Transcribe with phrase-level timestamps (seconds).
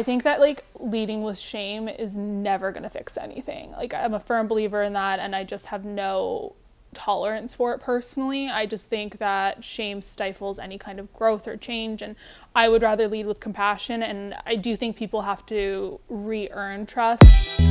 [0.00, 3.72] I think that like leading with shame is never going to fix anything.
[3.72, 6.54] Like I'm a firm believer in that and I just have no
[6.94, 8.48] tolerance for it personally.
[8.48, 12.16] I just think that shame stifles any kind of growth or change and
[12.54, 17.69] I would rather lead with compassion and I do think people have to re-earn trust.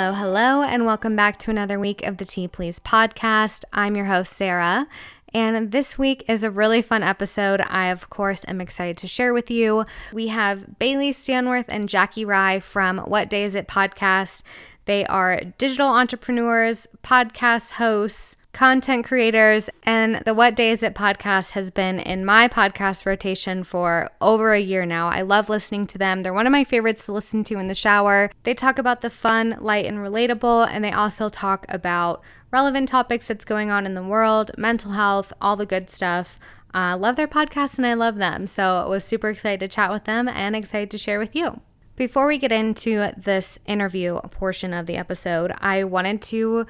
[0.00, 3.64] Hello, hello, and welcome back to another week of the Tea Please podcast.
[3.70, 4.88] I'm your host, Sarah,
[5.34, 7.60] and this week is a really fun episode.
[7.60, 9.84] I, of course, am excited to share with you.
[10.10, 14.42] We have Bailey Stanworth and Jackie Rye from What Day Is It podcast.
[14.86, 21.52] They are digital entrepreneurs, podcast hosts, content creators, and the What Day Is It podcast
[21.52, 25.08] has been in my podcast rotation for over a year now.
[25.08, 26.22] I love listening to them.
[26.22, 28.30] They're one of my favorites to listen to in the shower.
[28.42, 33.28] They talk about the fun, light, and relatable, and they also talk about relevant topics
[33.28, 36.38] that's going on in the world, mental health, all the good stuff.
[36.72, 38.46] I uh, love their podcast and I love them.
[38.46, 41.60] So I was super excited to chat with them and excited to share with you.
[41.96, 46.66] Before we get into this interview portion of the episode, I wanted to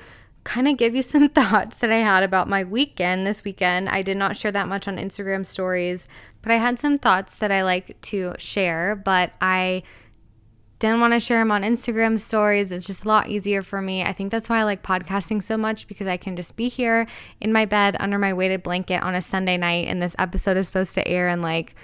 [0.50, 3.88] kind of give you some thoughts that I had about my weekend this weekend.
[3.88, 6.08] I did not share that much on Instagram stories,
[6.42, 9.84] but I had some thoughts that I like to share, but I
[10.80, 12.72] didn't want to share them on Instagram stories.
[12.72, 14.02] It's just a lot easier for me.
[14.02, 17.06] I think that's why I like podcasting so much because I can just be here
[17.40, 20.66] in my bed under my weighted blanket on a Sunday night, and this episode is
[20.66, 21.76] supposed to air in like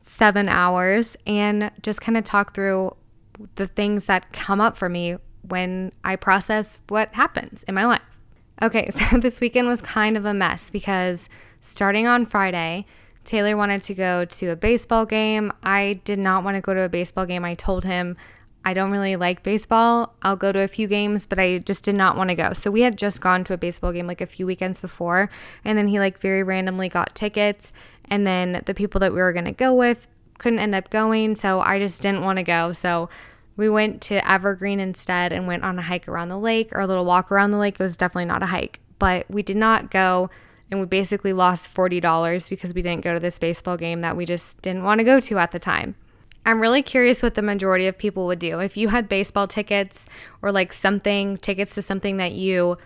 [0.00, 2.96] seven hours and just kind of talk through
[3.56, 8.13] the things that come up for me when I process what happens in my life.
[8.62, 11.28] Okay, so this weekend was kind of a mess because
[11.60, 12.86] starting on Friday,
[13.24, 15.52] Taylor wanted to go to a baseball game.
[15.62, 17.44] I did not want to go to a baseball game.
[17.44, 18.16] I told him
[18.66, 20.14] I don't really like baseball.
[20.22, 22.52] I'll go to a few games, but I just did not want to go.
[22.54, 25.28] So we had just gone to a baseball game like a few weekends before,
[25.64, 27.72] and then he like very randomly got tickets,
[28.06, 30.06] and then the people that we were going to go with
[30.38, 32.72] couldn't end up going, so I just didn't want to go.
[32.72, 33.08] So
[33.56, 36.86] we went to Evergreen instead and went on a hike around the lake or a
[36.86, 37.74] little walk around the lake.
[37.74, 40.30] It was definitely not a hike, but we did not go
[40.70, 44.24] and we basically lost $40 because we didn't go to this baseball game that we
[44.24, 45.94] just didn't want to go to at the time.
[46.46, 48.60] I'm really curious what the majority of people would do.
[48.60, 50.08] If you had baseball tickets
[50.42, 52.76] or like something, tickets to something that you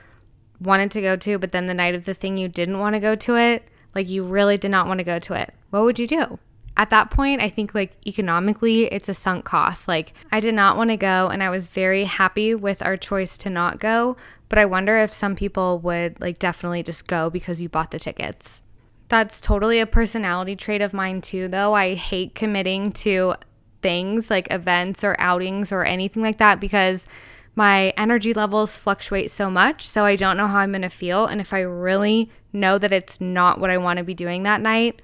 [0.60, 3.00] wanted to go to, but then the night of the thing you didn't want to
[3.00, 5.98] go to it, like you really did not want to go to it, what would
[5.98, 6.38] you do?
[6.78, 9.88] At that point, I think like economically, it's a sunk cost.
[9.88, 13.36] Like, I did not want to go, and I was very happy with our choice
[13.38, 14.16] to not go.
[14.48, 17.98] But I wonder if some people would like definitely just go because you bought the
[17.98, 18.62] tickets.
[19.08, 21.74] That's totally a personality trait of mine, too, though.
[21.74, 23.34] I hate committing to
[23.82, 27.08] things like events or outings or anything like that because
[27.56, 29.88] my energy levels fluctuate so much.
[29.88, 31.26] So I don't know how I'm going to feel.
[31.26, 34.60] And if I really know that it's not what I want to be doing that
[34.60, 35.02] night,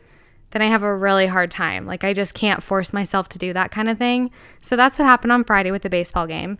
[0.54, 1.84] then I have a really hard time.
[1.84, 4.30] Like, I just can't force myself to do that kind of thing.
[4.62, 6.58] So that's what happened on Friday with the baseball game.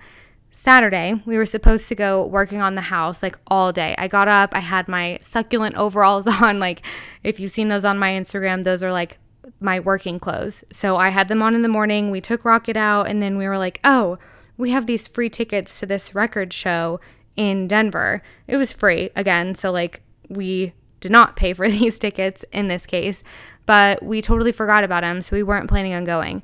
[0.51, 3.95] Saturday, we were supposed to go working on the house like all day.
[3.97, 6.59] I got up, I had my succulent overalls on.
[6.59, 6.85] Like,
[7.23, 9.19] if you've seen those on my Instagram, those are like
[9.61, 10.65] my working clothes.
[10.73, 12.11] So I had them on in the morning.
[12.11, 14.19] We took Rocket out, and then we were like, oh,
[14.57, 16.99] we have these free tickets to this record show
[17.37, 18.23] in Denver.
[18.49, 19.55] It was free again.
[19.55, 20.73] So, like, we
[21.05, 23.23] did not pay for these tickets in this case,
[23.67, 26.43] but we totally forgot about him, so we weren't planning on going.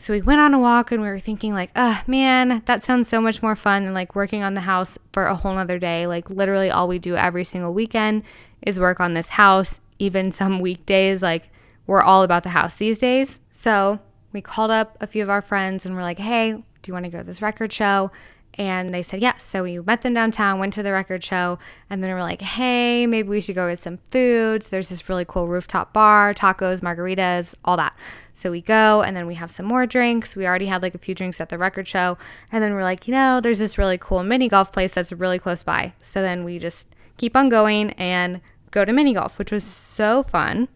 [0.00, 3.08] So we went on a walk and we were thinking like, oh man, that sounds
[3.08, 6.06] so much more fun than like working on the house for a whole nother day.
[6.06, 8.22] Like literally all we do every single weekend
[8.62, 9.80] is work on this house.
[9.98, 11.50] Even some weekdays, like
[11.88, 13.40] we're all about the house these days.
[13.50, 13.98] So
[14.32, 17.04] we called up a few of our friends and we're like, hey, do you want
[17.04, 18.12] to go to this record show?
[18.58, 19.44] And they said yes.
[19.44, 22.42] So we met them downtown, went to the record show, and then we are like,
[22.42, 24.70] hey, maybe we should go get some foods.
[24.70, 27.96] There's this really cool rooftop bar, tacos, margaritas, all that.
[28.34, 30.34] So we go, and then we have some more drinks.
[30.34, 32.18] We already had like a few drinks at the record show.
[32.50, 35.38] And then we're like, you know, there's this really cool mini golf place that's really
[35.38, 35.92] close by.
[36.00, 38.40] So then we just keep on going and
[38.72, 40.66] go to mini golf, which was so fun.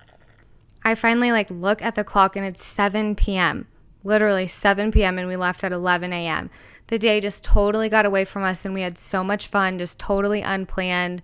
[0.85, 3.67] I finally like look at the clock and it's 7 p.m.
[4.05, 5.19] Literally 7 p.m.
[5.19, 6.49] and we left at 11 a.m
[6.93, 9.99] the day just totally got away from us and we had so much fun, just
[9.99, 11.23] totally unplanned.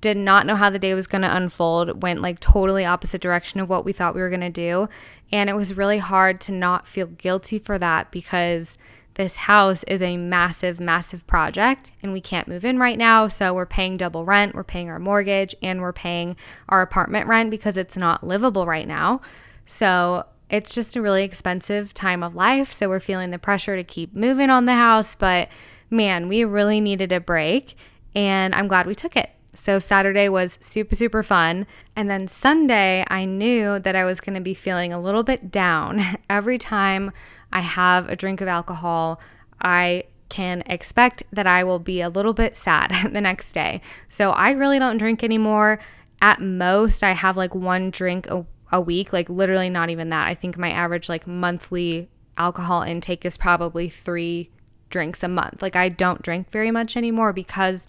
[0.00, 3.60] Did not know how the day was going to unfold, went like totally opposite direction
[3.60, 4.88] of what we thought we were going to do.
[5.30, 8.76] And it was really hard to not feel guilty for that because
[9.14, 13.28] this house is a massive, massive project and we can't move in right now.
[13.28, 16.34] So we're paying double rent, we're paying our mortgage, and we're paying
[16.68, 19.20] our apartment rent because it's not livable right now.
[19.64, 22.72] So it's just a really expensive time of life.
[22.72, 25.14] So we're feeling the pressure to keep moving on the house.
[25.14, 25.48] But
[25.90, 27.76] man, we really needed a break.
[28.14, 29.30] And I'm glad we took it.
[29.54, 31.66] So Saturday was super, super fun.
[31.96, 35.50] And then Sunday, I knew that I was going to be feeling a little bit
[35.50, 36.00] down.
[36.30, 37.10] Every time
[37.52, 39.20] I have a drink of alcohol,
[39.60, 43.80] I can expect that I will be a little bit sad the next day.
[44.08, 45.80] So I really don't drink anymore.
[46.20, 50.28] At most, I have like one drink a, a week, like literally not even that.
[50.28, 54.50] I think my average like monthly alcohol intake is probably three
[54.90, 55.62] drinks a month.
[55.62, 57.88] Like I don't drink very much anymore because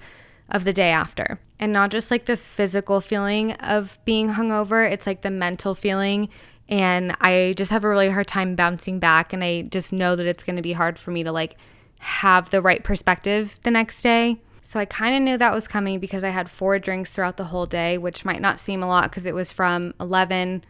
[0.49, 1.39] of the day after.
[1.59, 6.29] And not just like the physical feeling of being hungover, it's like the mental feeling.
[6.67, 9.33] And I just have a really hard time bouncing back.
[9.33, 11.57] And I just know that it's going to be hard for me to like
[11.99, 14.41] have the right perspective the next day.
[14.61, 17.45] So I kind of knew that was coming because I had four drinks throughout the
[17.45, 20.63] whole day, which might not seem a lot because it was from 11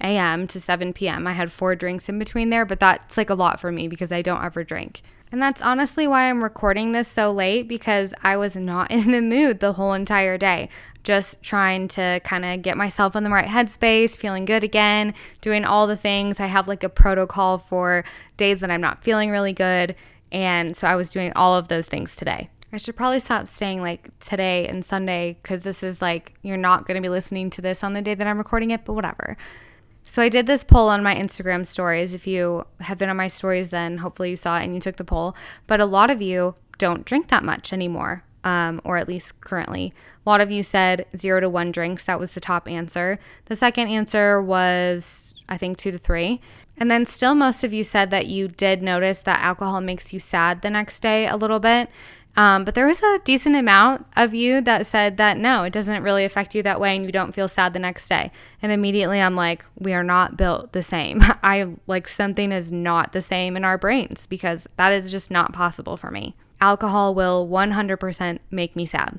[0.00, 0.46] a.m.
[0.48, 1.26] to 7 p.m.
[1.26, 4.12] I had four drinks in between there, but that's like a lot for me because
[4.12, 5.02] I don't ever drink.
[5.32, 9.20] And that's honestly why I'm recording this so late because I was not in the
[9.20, 10.68] mood the whole entire day.
[11.02, 15.64] Just trying to kind of get myself in the right headspace, feeling good again, doing
[15.64, 16.40] all the things.
[16.40, 18.04] I have like a protocol for
[18.36, 19.94] days that I'm not feeling really good.
[20.32, 22.50] And so I was doing all of those things today.
[22.72, 26.86] I should probably stop saying like today and Sunday because this is like, you're not
[26.86, 29.36] going to be listening to this on the day that I'm recording it, but whatever.
[30.08, 32.14] So I did this poll on my Instagram stories.
[32.14, 34.96] If you have been on my stories, then hopefully you saw it and you took
[34.96, 35.36] the poll.
[35.66, 39.92] But a lot of you don't drink that much anymore, um, or at least currently.
[40.24, 42.04] A lot of you said zero to one drinks.
[42.04, 43.18] That was the top answer.
[43.46, 46.40] The second answer was, I think, two to three.
[46.78, 50.20] And then still, most of you said that you did notice that alcohol makes you
[50.20, 51.90] sad the next day a little bit.
[52.36, 56.02] Um, but there was a decent amount of you that said that no, it doesn't
[56.02, 58.30] really affect you that way and you don't feel sad the next day.
[58.60, 61.20] And immediately I'm like, we are not built the same.
[61.42, 65.54] I like something is not the same in our brains because that is just not
[65.54, 66.36] possible for me.
[66.60, 69.18] Alcohol will 100% make me sad.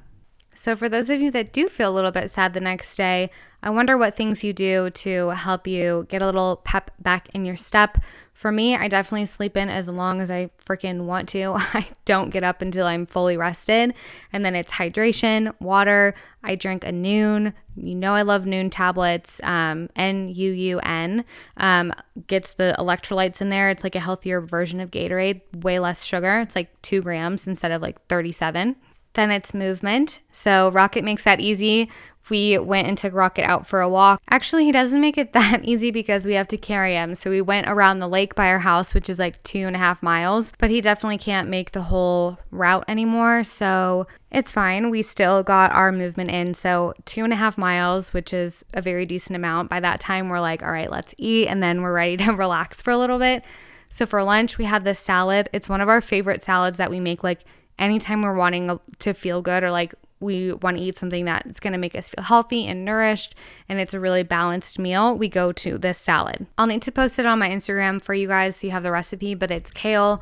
[0.57, 3.29] So, for those of you that do feel a little bit sad the next day,
[3.61, 7.45] I wonder what things you do to help you get a little pep back in
[7.45, 7.99] your step.
[8.37, 11.55] For me, I definitely sleep in as long as I freaking want to.
[11.57, 13.95] I don't get up until I'm fully rested.
[14.31, 16.13] And then it's hydration, water.
[16.43, 17.53] I drink a Nuun.
[17.75, 19.41] You know, I love Nuun tablets.
[19.41, 21.25] Um, N U U N
[21.57, 21.91] um,
[22.27, 23.71] gets the electrolytes in there.
[23.71, 26.39] It's like a healthier version of Gatorade, way less sugar.
[26.39, 28.75] It's like two grams instead of like 37.
[29.13, 30.19] Then it's movement.
[30.31, 31.89] So Rocket makes that easy.
[32.29, 34.21] We went and took Rocket out for a walk.
[34.29, 37.15] Actually, he doesn't make it that easy because we have to carry him.
[37.15, 39.79] So we went around the lake by our house, which is like two and a
[39.79, 43.43] half miles, but he definitely can't make the whole route anymore.
[43.43, 44.89] So it's fine.
[44.89, 46.53] We still got our movement in.
[46.53, 49.69] So two and a half miles, which is a very decent amount.
[49.69, 51.47] By that time, we're like, all right, let's eat.
[51.47, 53.43] And then we're ready to relax for a little bit.
[53.89, 55.49] So for lunch, we had this salad.
[55.53, 57.45] It's one of our favorite salads that we make like
[57.79, 61.73] anytime we're wanting to feel good or like we want to eat something that's going
[61.73, 63.35] to make us feel healthy and nourished
[63.69, 66.47] and it's a really balanced meal, we go to this salad.
[66.57, 68.91] I'll need to post it on my Instagram for you guys so you have the
[68.91, 70.21] recipe, but it's kale,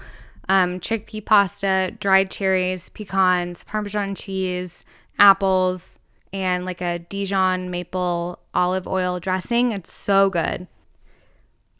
[0.50, 4.83] um, chickpea pasta, dried cherries, pecans, Parmesan cheese,
[5.18, 6.00] apples,
[6.33, 9.71] and like a Dijon maple olive oil dressing.
[9.71, 10.68] It's so good.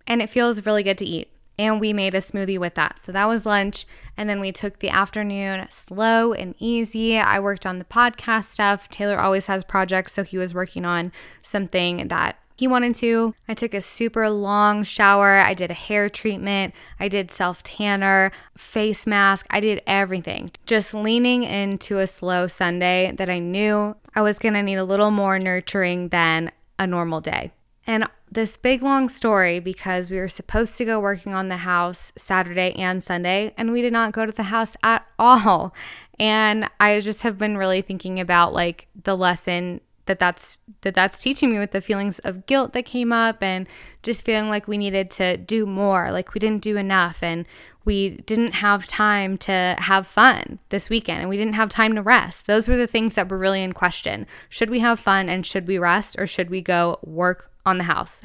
[0.08, 3.00] And it feels really good to eat and we made a smoothie with that.
[3.00, 3.86] So that was lunch.
[4.18, 7.18] And then we took the afternoon slow and easy.
[7.18, 8.90] I worked on the podcast stuff.
[8.90, 13.36] Taylor always has projects, so he was working on something that he wanted to.
[13.50, 15.40] I took a super long shower.
[15.40, 16.74] I did a hair treatment.
[17.00, 19.46] I did self tanner, face mask.
[19.50, 20.52] I did everything.
[20.66, 24.86] Just leaning into a slow Sunday that I knew I was going to need a
[24.86, 27.52] little more nurturing than a normal day.
[27.86, 32.12] And this big long story because we were supposed to go working on the house
[32.18, 35.74] Saturday and Sunday, and we did not go to the house at all.
[36.20, 41.18] And I just have been really thinking about like the lesson that that's that that's
[41.18, 43.68] teaching me with the feelings of guilt that came up and
[44.04, 47.46] just feeling like we needed to do more like we didn't do enough and
[47.86, 52.02] we didn't have time to have fun this weekend and we didn't have time to
[52.02, 55.46] rest those were the things that were really in question should we have fun and
[55.46, 58.24] should we rest or should we go work on the house.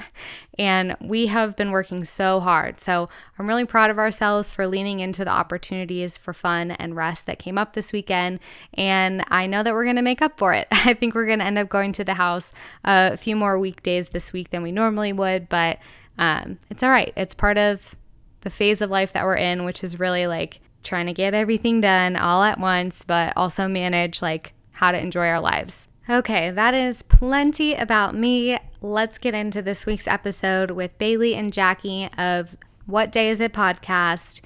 [0.58, 2.80] And we have been working so hard.
[2.80, 7.26] So I'm really proud of ourselves for leaning into the opportunities for fun and rest
[7.26, 8.40] that came up this weekend.
[8.74, 10.68] And I know that we're going to make up for it.
[10.72, 12.52] I think we're going to end up going to the house
[12.84, 15.78] a few more weekdays this week than we normally would, but
[16.18, 17.12] um, it's all right.
[17.16, 17.96] It's part of
[18.42, 21.80] the phase of life that we're in, which is really like trying to get everything
[21.80, 25.88] done all at once, but also manage like how to enjoy our lives.
[26.08, 28.58] Okay, that is plenty about me.
[28.80, 33.52] Let's get into this week's episode with Bailey and Jackie of What Day Is It
[33.52, 34.40] podcast.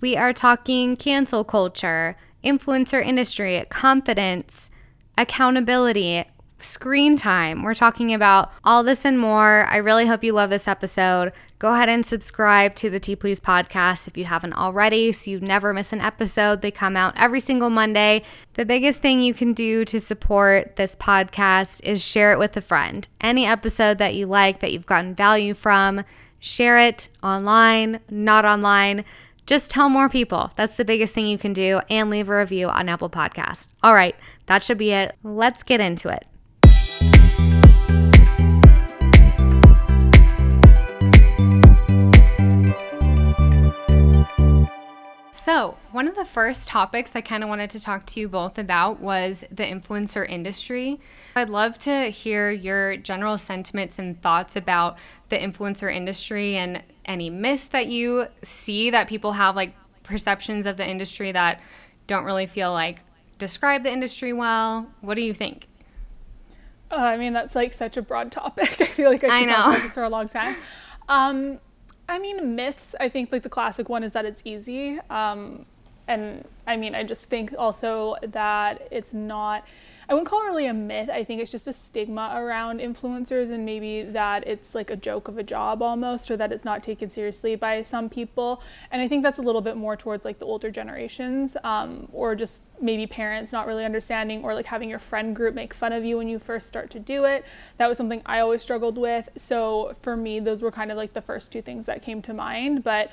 [0.00, 4.70] We are talking cancel culture, influencer industry, confidence,
[5.18, 6.24] accountability,
[6.58, 7.62] screen time.
[7.62, 9.66] We're talking about all this and more.
[9.66, 11.32] I really hope you love this episode.
[11.58, 15.40] Go ahead and subscribe to the Tea Please podcast if you haven't already so you
[15.40, 16.62] never miss an episode.
[16.62, 18.22] They come out every single Monday.
[18.54, 22.60] The biggest thing you can do to support this podcast is share it with a
[22.60, 23.06] friend.
[23.20, 26.04] Any episode that you like, that you've gotten value from,
[26.38, 29.04] share it online, not online.
[29.46, 30.50] Just tell more people.
[30.56, 33.68] That's the biggest thing you can do and leave a review on Apple Podcasts.
[33.82, 35.14] All right, that should be it.
[35.22, 36.26] Let's get into it.
[45.66, 48.56] So, one of the first topics I kind of wanted to talk to you both
[48.58, 51.00] about was the influencer industry.
[51.34, 54.96] I'd love to hear your general sentiments and thoughts about
[55.28, 60.76] the influencer industry and any myths that you see that people have, like perceptions of
[60.76, 61.60] the industry that
[62.06, 63.00] don't really feel like
[63.38, 64.86] describe the industry well.
[65.00, 65.66] What do you think?
[66.92, 68.80] Uh, I mean, that's like such a broad topic.
[68.80, 70.54] I feel like I could talk about this for a long time.
[71.08, 71.58] Um,
[72.08, 74.98] I mean, myths, I think like the classic one is that it's easy.
[75.10, 75.64] Um,
[76.08, 79.66] and I mean, I just think also that it's not
[80.08, 81.10] I wouldn't call it really a myth.
[81.12, 85.26] I think it's just a stigma around influencers and maybe that it's like a joke
[85.26, 88.62] of a job almost or that it's not taken seriously by some people.
[88.92, 92.36] And I think that's a little bit more towards like the older generations um, or
[92.36, 96.04] just maybe parents not really understanding or like having your friend group make fun of
[96.04, 97.44] you when you first start to do it.
[97.78, 99.28] That was something I always struggled with.
[99.34, 102.32] So for me, those were kind of like the first two things that came to
[102.32, 102.84] mind.
[102.84, 103.10] But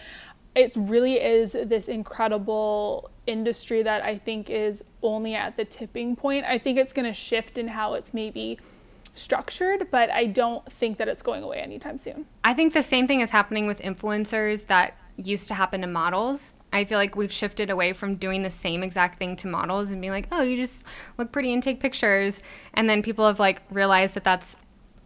[0.55, 6.45] it really is this incredible industry that I think is only at the tipping point.
[6.45, 8.59] I think it's going to shift in how it's maybe
[9.15, 12.25] structured, but I don't think that it's going away anytime soon.
[12.43, 16.55] I think the same thing is happening with influencers that used to happen to models.
[16.71, 20.01] I feel like we've shifted away from doing the same exact thing to models and
[20.01, 20.85] being like, "Oh, you just
[21.17, 22.41] look pretty and take pictures."
[22.73, 24.57] And then people have like realized that that's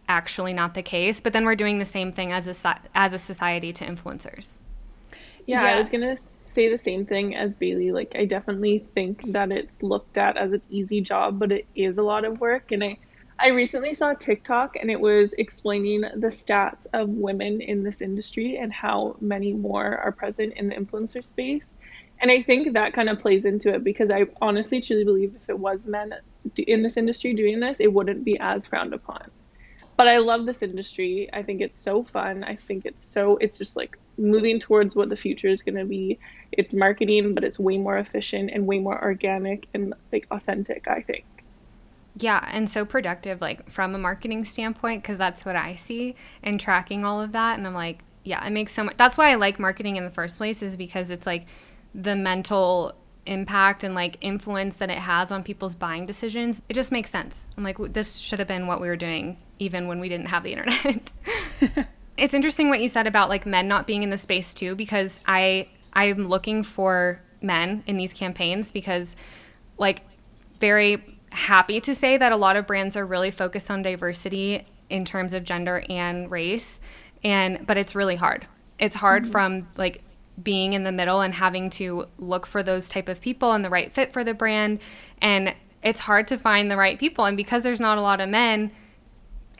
[0.08, 3.18] actually not the case, but then we're doing the same thing as a as a
[3.18, 4.60] society to influencers.
[5.48, 6.18] Yeah, yeah, I was gonna
[6.50, 7.90] say the same thing as Bailey.
[7.90, 11.96] Like, I definitely think that it's looked at as an easy job, but it is
[11.96, 12.70] a lot of work.
[12.70, 12.98] And I,
[13.40, 18.58] I recently saw TikTok, and it was explaining the stats of women in this industry
[18.58, 21.72] and how many more are present in the influencer space.
[22.20, 25.48] And I think that kind of plays into it because I honestly truly believe if
[25.48, 26.12] it was men
[26.58, 29.30] in this industry doing this, it wouldn't be as frowned upon
[29.96, 31.28] but I love this industry.
[31.32, 32.44] I think it's so fun.
[32.44, 35.84] I think it's so it's just like moving towards what the future is going to
[35.84, 36.18] be.
[36.52, 41.02] It's marketing, but it's way more efficient and way more organic and like authentic, I
[41.02, 41.24] think.
[42.16, 46.58] Yeah, and so productive like from a marketing standpoint because that's what I see and
[46.58, 49.36] tracking all of that and I'm like, yeah, it makes so much That's why I
[49.36, 51.46] like marketing in the first place is because it's like
[51.94, 52.94] the mental
[53.26, 56.60] impact and like influence that it has on people's buying decisions.
[56.68, 57.48] It just makes sense.
[57.56, 60.42] I'm like this should have been what we were doing even when we didn't have
[60.42, 61.12] the internet.
[62.18, 65.20] it's interesting what you said about like men not being in the space too because
[65.26, 69.16] I I'm looking for men in these campaigns because
[69.78, 70.02] like
[70.60, 75.04] very happy to say that a lot of brands are really focused on diversity in
[75.04, 76.80] terms of gender and race
[77.22, 78.46] and but it's really hard.
[78.78, 79.32] It's hard mm-hmm.
[79.32, 80.02] from like
[80.42, 83.70] being in the middle and having to look for those type of people and the
[83.70, 84.80] right fit for the brand
[85.20, 88.28] and it's hard to find the right people and because there's not a lot of
[88.28, 88.70] men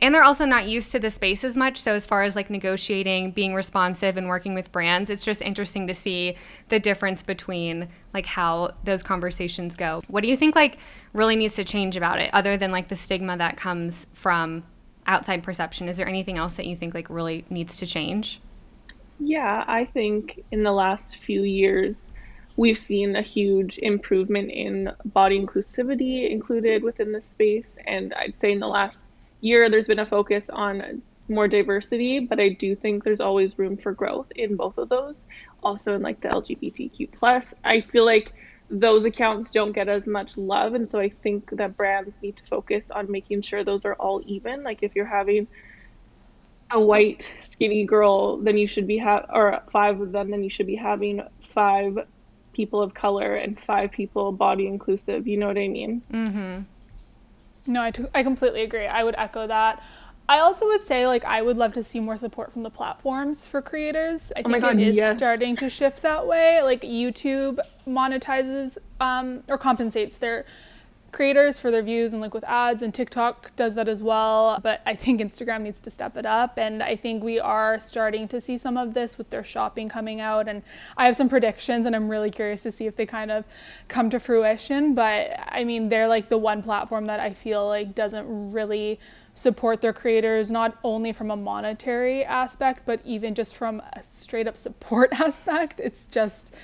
[0.01, 1.79] and they're also not used to the space as much.
[1.79, 5.87] So as far as like negotiating being responsive and working with brands it's just interesting
[5.87, 6.35] to see
[6.69, 10.01] the difference between like how those conversations go.
[10.07, 10.77] What do you think like
[11.13, 14.63] really needs to change about it other than like the stigma that comes from
[15.07, 15.87] outside perception?
[15.87, 18.41] Is there anything else that you think like really needs to change?
[19.19, 22.07] Yeah i think in the last few years
[22.55, 27.77] we've seen a huge improvement in body inclusivity included within the space.
[27.85, 28.99] And i'd say in the last
[29.41, 33.77] year there's been a focus on more diversity, but I do think there's always room
[33.77, 35.15] for growth in both of those.
[35.61, 38.33] Also in like the LGBTQ plus, I feel like
[38.69, 42.45] those accounts don't get as much love, and so I think that brands need to
[42.45, 44.63] focus on making sure those are all even.
[44.63, 45.47] Like if you're having
[46.71, 50.49] a white skinny girl, then you should be have or five of them, then you
[50.49, 51.99] should be having five
[52.53, 55.27] people of color and five people body inclusive.
[55.27, 56.01] You know what I mean?
[56.11, 56.61] Mm-hmm.
[57.69, 58.87] No, I, t- I completely agree.
[58.87, 59.81] I would echo that.
[60.27, 63.45] I also would say like I would love to see more support from the platforms
[63.47, 64.31] for creators.
[64.35, 65.17] I oh think God, it is yes.
[65.17, 66.61] starting to shift that way.
[66.63, 70.45] Like YouTube monetizes um, or compensates their
[71.11, 74.59] creators for their views and like with ads and TikTok does that as well.
[74.61, 78.27] But I think Instagram needs to step it up and I think we are starting
[78.29, 80.63] to see some of this with their shopping coming out and
[80.97, 83.45] I have some predictions and I'm really curious to see if they kind of
[83.87, 84.95] come to fruition.
[84.95, 88.99] But I mean they're like the one platform that I feel like doesn't really
[89.33, 94.47] support their creators not only from a monetary aspect but even just from a straight
[94.47, 95.79] up support aspect.
[95.79, 96.55] It's just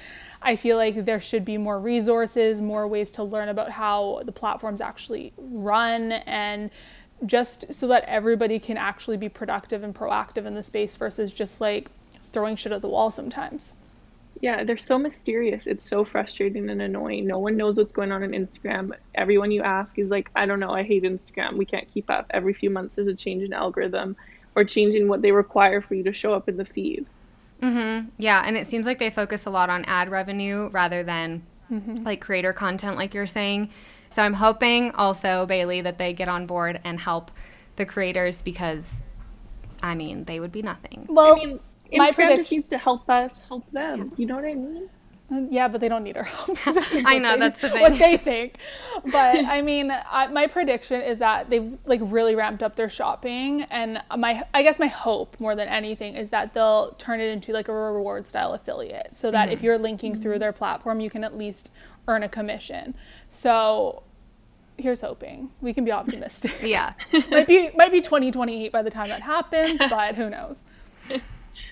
[0.45, 4.31] I feel like there should be more resources, more ways to learn about how the
[4.31, 6.69] platforms actually run, and
[7.25, 11.59] just so that everybody can actually be productive and proactive in the space versus just
[11.59, 11.89] like
[12.31, 13.73] throwing shit at the wall sometimes.
[14.39, 15.65] Yeah, they're so mysterious.
[15.65, 17.25] It's so frustrating and annoying.
[17.25, 18.91] No one knows what's going on on Instagram.
[19.15, 21.55] Everyone you ask is like, I don't know, I hate Instagram.
[21.55, 22.27] We can't keep up.
[22.29, 24.15] Every few months there's a change in algorithm
[24.53, 27.07] or changing what they require for you to show up in the feed.
[27.65, 28.09] Mm-hmm.
[28.17, 32.03] Yeah, and it seems like they focus a lot on ad revenue rather than mm-hmm.
[32.03, 33.69] like creator content, like you're saying.
[34.09, 37.31] So I'm hoping also Bailey that they get on board and help
[37.75, 39.03] the creators because,
[39.81, 41.05] I mean, they would be nothing.
[41.09, 41.59] Well, I mean,
[41.91, 44.11] Instagram just needs to help us help them.
[44.17, 44.89] You know what I mean?
[45.29, 46.57] Yeah, but they don't need our help.
[46.65, 47.81] I know that's the thing.
[47.81, 48.57] What they think,
[49.11, 53.63] but I mean, I, my prediction is that they've like really ramped up their shopping,
[53.63, 57.53] and my I guess my hope more than anything is that they'll turn it into
[57.53, 59.53] like a reward style affiliate, so that mm-hmm.
[59.53, 60.21] if you're linking mm-hmm.
[60.21, 61.71] through their platform, you can at least
[62.07, 62.93] earn a commission.
[63.27, 64.03] So
[64.77, 66.53] here's hoping we can be optimistic.
[66.61, 66.93] yeah,
[67.31, 70.61] might be might be 2028 by the time that happens, but who knows.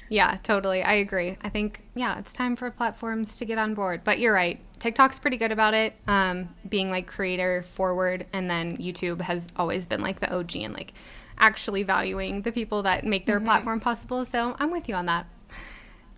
[0.10, 0.84] Yeah, totally.
[0.84, 1.38] I agree.
[1.42, 4.02] I think, yeah, it's time for platforms to get on board.
[4.04, 4.60] But you're right.
[4.80, 8.26] TikTok's pretty good about it, um, being like creator forward.
[8.34, 10.94] And then YouTube has always been like the OG and like
[11.38, 13.46] actually valuing the people that make their mm-hmm.
[13.46, 14.26] platform possible.
[14.26, 15.26] So I'm with you on that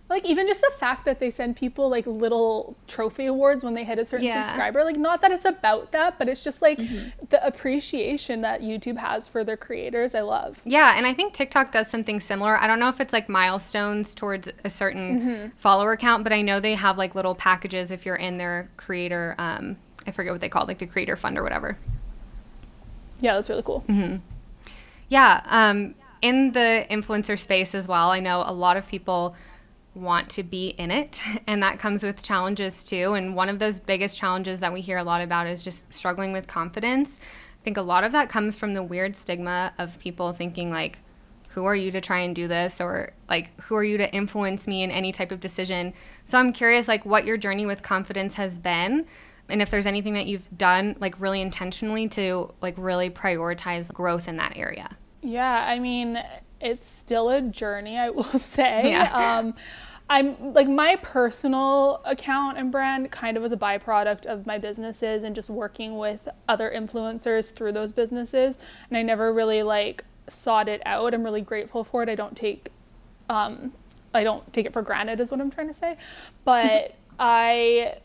[0.08, 3.84] like even just the fact that they send people like little trophy awards when they
[3.84, 4.42] hit a certain yeah.
[4.42, 7.08] subscriber like not that it's about that but it's just like mm-hmm.
[7.30, 11.72] the appreciation that youtube has for their creators i love yeah and i think tiktok
[11.72, 15.48] does something similar i don't know if it's like milestones towards a certain mm-hmm.
[15.56, 19.34] follower count but i know they have like little packages if you're in their creator
[19.38, 19.76] um,
[20.06, 21.76] i forget what they call it like the creator fund or whatever
[23.20, 24.16] yeah that's really cool mm-hmm.
[25.08, 29.34] yeah um, in the influencer space as well i know a lot of people
[29.96, 33.80] want to be in it and that comes with challenges too and one of those
[33.80, 37.18] biggest challenges that we hear a lot about is just struggling with confidence
[37.60, 40.98] i think a lot of that comes from the weird stigma of people thinking like
[41.50, 44.66] who are you to try and do this or like who are you to influence
[44.68, 48.34] me in any type of decision so i'm curious like what your journey with confidence
[48.34, 49.06] has been
[49.48, 54.28] and if there's anything that you've done like really intentionally to like really prioritize growth
[54.28, 54.90] in that area
[55.22, 56.22] yeah i mean
[56.60, 58.90] it's still a journey, I will say.
[58.90, 59.38] Yeah.
[59.38, 59.54] Um,
[60.08, 65.24] I'm like my personal account and brand kind of was a byproduct of my businesses
[65.24, 68.58] and just working with other influencers through those businesses.
[68.88, 71.12] And I never really like sought it out.
[71.12, 72.08] I'm really grateful for it.
[72.08, 72.70] I don't take,
[73.28, 73.72] um,
[74.14, 75.96] I don't take it for granted, is what I'm trying to say.
[76.44, 77.98] But I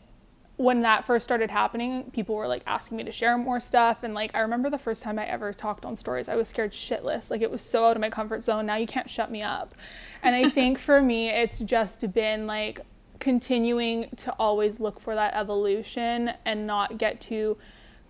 [0.62, 4.04] when that first started happening, people were like asking me to share more stuff.
[4.04, 6.70] And like, I remember the first time I ever talked on stories, I was scared
[6.70, 7.30] shitless.
[7.30, 8.66] Like, it was so out of my comfort zone.
[8.66, 9.74] Now you can't shut me up.
[10.22, 12.80] And I think for me, it's just been like
[13.18, 17.58] continuing to always look for that evolution and not get too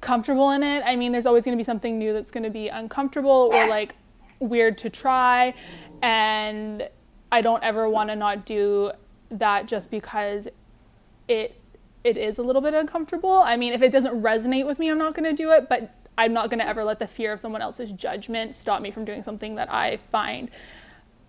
[0.03, 0.83] comfortable in it.
[0.85, 3.67] I mean, there's always going to be something new that's going to be uncomfortable or
[3.67, 3.95] like
[4.41, 5.55] weird to try.
[6.03, 6.87] And
[7.31, 8.93] I don't ever want to not do
[9.31, 10.49] that just because
[11.29, 11.62] it
[12.05, 13.33] it is a little bit uncomfortable.
[13.33, 15.95] I mean, if it doesn't resonate with me, I'm not going to do it, but
[16.19, 19.05] I'm not going to ever let the fear of someone else's judgment stop me from
[19.05, 20.51] doing something that I find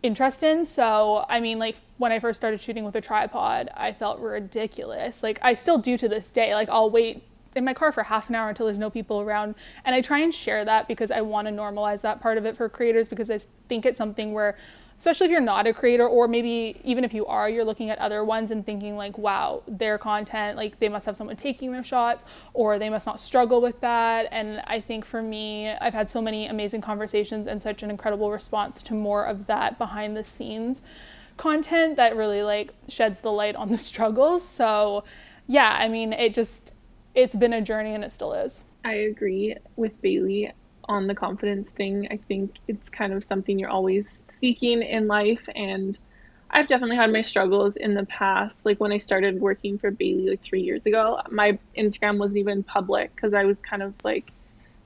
[0.02, 0.66] interest in.
[0.66, 5.24] So, I mean, like when I first started shooting with a tripod, I felt ridiculous.
[5.24, 6.54] Like I still do to this day.
[6.54, 7.24] Like I'll wait
[7.56, 9.56] in my car for half an hour until there's no people around.
[9.86, 12.58] And I try and share that because I want to normalize that part of it
[12.58, 14.58] for creators because I think it's something where
[15.04, 18.00] especially if you're not a creator or maybe even if you are you're looking at
[18.00, 21.84] other ones and thinking like wow their content like they must have someone taking their
[21.84, 24.30] shots or they must not struggle with that.
[24.32, 28.32] And i think for me i've had so many amazing conversations and such an incredible
[28.32, 30.84] response to more of that behind the scenes
[31.36, 34.48] content that really like sheds the light on the struggles.
[34.48, 35.04] So
[35.48, 36.76] yeah i mean it just
[37.14, 38.64] it's been a journey and it still is.
[38.86, 40.54] I agree with bailey
[40.90, 42.08] on the confidence thing.
[42.12, 45.98] I think it's kind of something you're always seeking in life and
[46.50, 48.66] I've definitely had my struggles in the past.
[48.66, 52.62] Like when I started working for Bailey like 3 years ago, my Instagram wasn't even
[52.62, 54.34] public cuz I was kind of like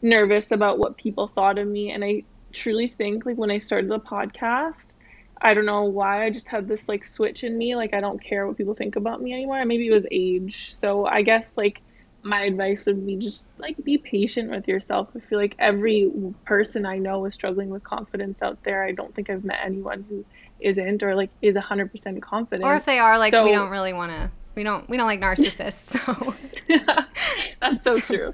[0.03, 2.21] nervous about what people thought of me and I
[2.53, 4.95] truly think like when I started the podcast,
[5.41, 8.21] I don't know why I just had this like switch in me like I don't
[8.21, 9.65] care what people think about me anymore.
[9.65, 10.75] Maybe it was age.
[10.75, 11.81] So I guess like
[12.27, 15.09] my advice would be just like be patient with yourself.
[15.15, 16.11] I feel like every
[16.45, 18.83] person I know is struggling with confidence out there.
[18.83, 20.25] I don't think I've met anyone who
[20.59, 22.67] isn't or like is 100% confident.
[22.67, 25.05] Or if they are like so, we don't really want to we don't we don't
[25.05, 25.95] like narcissists.
[26.05, 26.35] So
[27.61, 28.33] That's so true.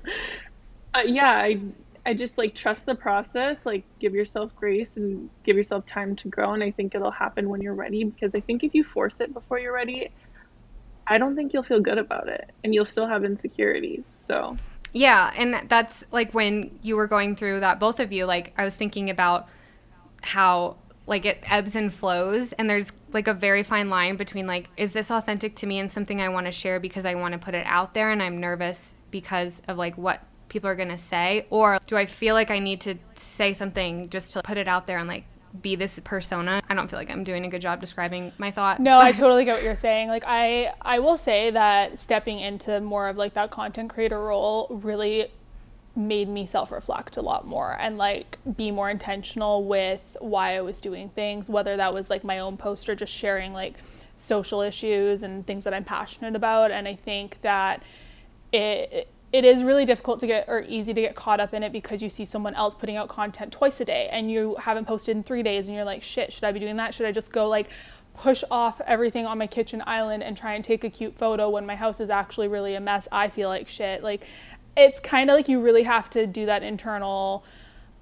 [0.94, 1.60] Uh, yeah, I
[2.06, 6.28] I just like trust the process, like give yourself grace and give yourself time to
[6.28, 9.16] grow and I think it'll happen when you're ready because I think if you force
[9.20, 10.10] it before you're ready,
[11.08, 14.04] I don't think you'll feel good about it and you'll still have insecurities.
[14.16, 14.56] So,
[14.94, 18.63] yeah, and that's like when you were going through that both of you like I
[18.63, 19.48] was thinking about
[20.22, 24.70] how like it ebbs and flows and there's like a very fine line between like
[24.78, 27.38] is this authentic to me and something I want to share because I want to
[27.38, 30.98] put it out there and I'm nervous because of like what people are going to
[30.98, 34.68] say or do I feel like I need to say something just to put it
[34.68, 35.26] out there and like
[35.62, 36.62] be this persona.
[36.68, 38.80] I don't feel like I'm doing a good job describing my thought.
[38.80, 40.08] No, I totally get what you're saying.
[40.08, 44.68] Like I I will say that stepping into more of like that content creator role
[44.70, 45.28] really
[45.96, 50.82] made me self-reflect a lot more and like be more intentional with why I was
[50.82, 53.76] doing things, whether that was like my own post or just sharing like
[54.18, 57.84] social issues and things that I'm passionate about and I think that
[58.52, 61.72] it it is really difficult to get or easy to get caught up in it
[61.72, 65.17] because you see someone else putting out content twice a day and you haven't posted
[65.17, 66.93] in three days and you're like shit should i be doing that?
[66.93, 67.69] Should i just go like
[68.15, 71.65] push off everything on my kitchen island and try and take a cute photo when
[71.65, 73.08] my house is actually really a mess?
[73.12, 74.04] I feel like shit.
[74.04, 74.24] Like
[74.78, 77.43] it's kind of like you really have to do that internal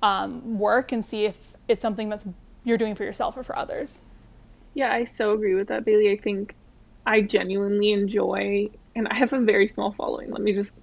[0.03, 2.25] um, work and see if it's something that's
[2.65, 4.05] you're doing for yourself or for others.
[4.73, 6.11] Yeah i so agree with that bailey.
[6.11, 6.55] I think
[7.05, 10.75] i genuinely enjoy and i have a very small following let me just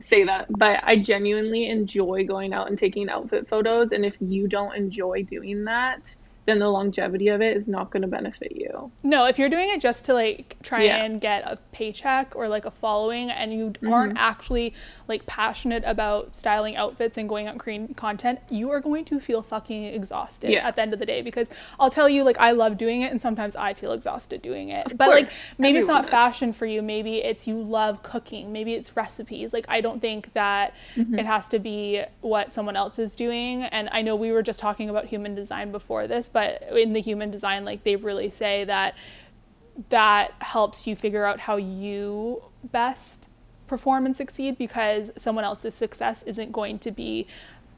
[0.00, 3.92] say that, but I genuinely enjoy going out and taking outfit photos.
[3.92, 6.16] And if you don't enjoy doing that,
[6.48, 8.90] then the longevity of it is not going to benefit you.
[9.02, 11.04] No, if you're doing it just to like try yeah.
[11.04, 13.92] and get a paycheck or like a following and you mm-hmm.
[13.92, 14.72] aren't actually
[15.08, 19.20] like passionate about styling outfits and going out and creating content, you are going to
[19.20, 20.66] feel fucking exhausted yeah.
[20.66, 23.12] at the end of the day because I'll tell you like I love doing it
[23.12, 24.86] and sometimes I feel exhausted doing it.
[24.86, 25.20] Of but course.
[25.20, 28.96] like maybe Everyone it's not fashion for you, maybe it's you love cooking, maybe it's
[28.96, 29.52] recipes.
[29.52, 31.18] Like I don't think that mm-hmm.
[31.18, 34.60] it has to be what someone else is doing and I know we were just
[34.60, 38.64] talking about human design before this, but in the human design like they really say
[38.64, 38.94] that
[39.90, 43.28] that helps you figure out how you best
[43.66, 47.26] perform and succeed because someone else's success isn't going to be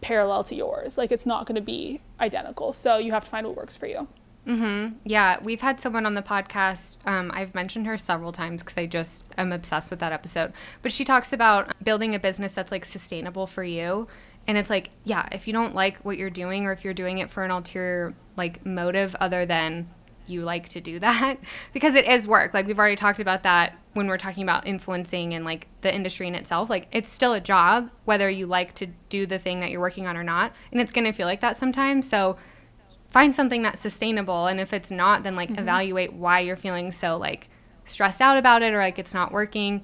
[0.01, 3.47] parallel to yours like it's not going to be identical so you have to find
[3.47, 4.09] what works for you
[4.47, 4.97] Mm-hmm.
[5.05, 6.99] Yeah, we've had someone on the podcast.
[7.07, 10.53] Um, I've mentioned her several times because I just am obsessed with that episode.
[10.83, 14.09] But she talks about building a business that's like sustainable for you.
[14.51, 17.19] And it's like, yeah, if you don't like what you're doing or if you're doing
[17.19, 19.89] it for an ulterior like motive other than
[20.27, 21.37] you like to do that,
[21.73, 22.53] because it is work.
[22.53, 26.27] Like we've already talked about that when we're talking about influencing and like the industry
[26.27, 26.69] in itself.
[26.69, 30.09] Like it's still a job, whether you like to do the thing that you're working
[30.09, 30.53] on or not.
[30.73, 32.09] And it's going to feel like that sometimes.
[32.09, 32.37] So
[33.09, 34.49] find something that's sustainable.
[34.49, 35.61] And if it's not, then like mm-hmm.
[35.61, 37.49] evaluate why you're feeling so like
[37.85, 39.83] stressed out about it or like it's not working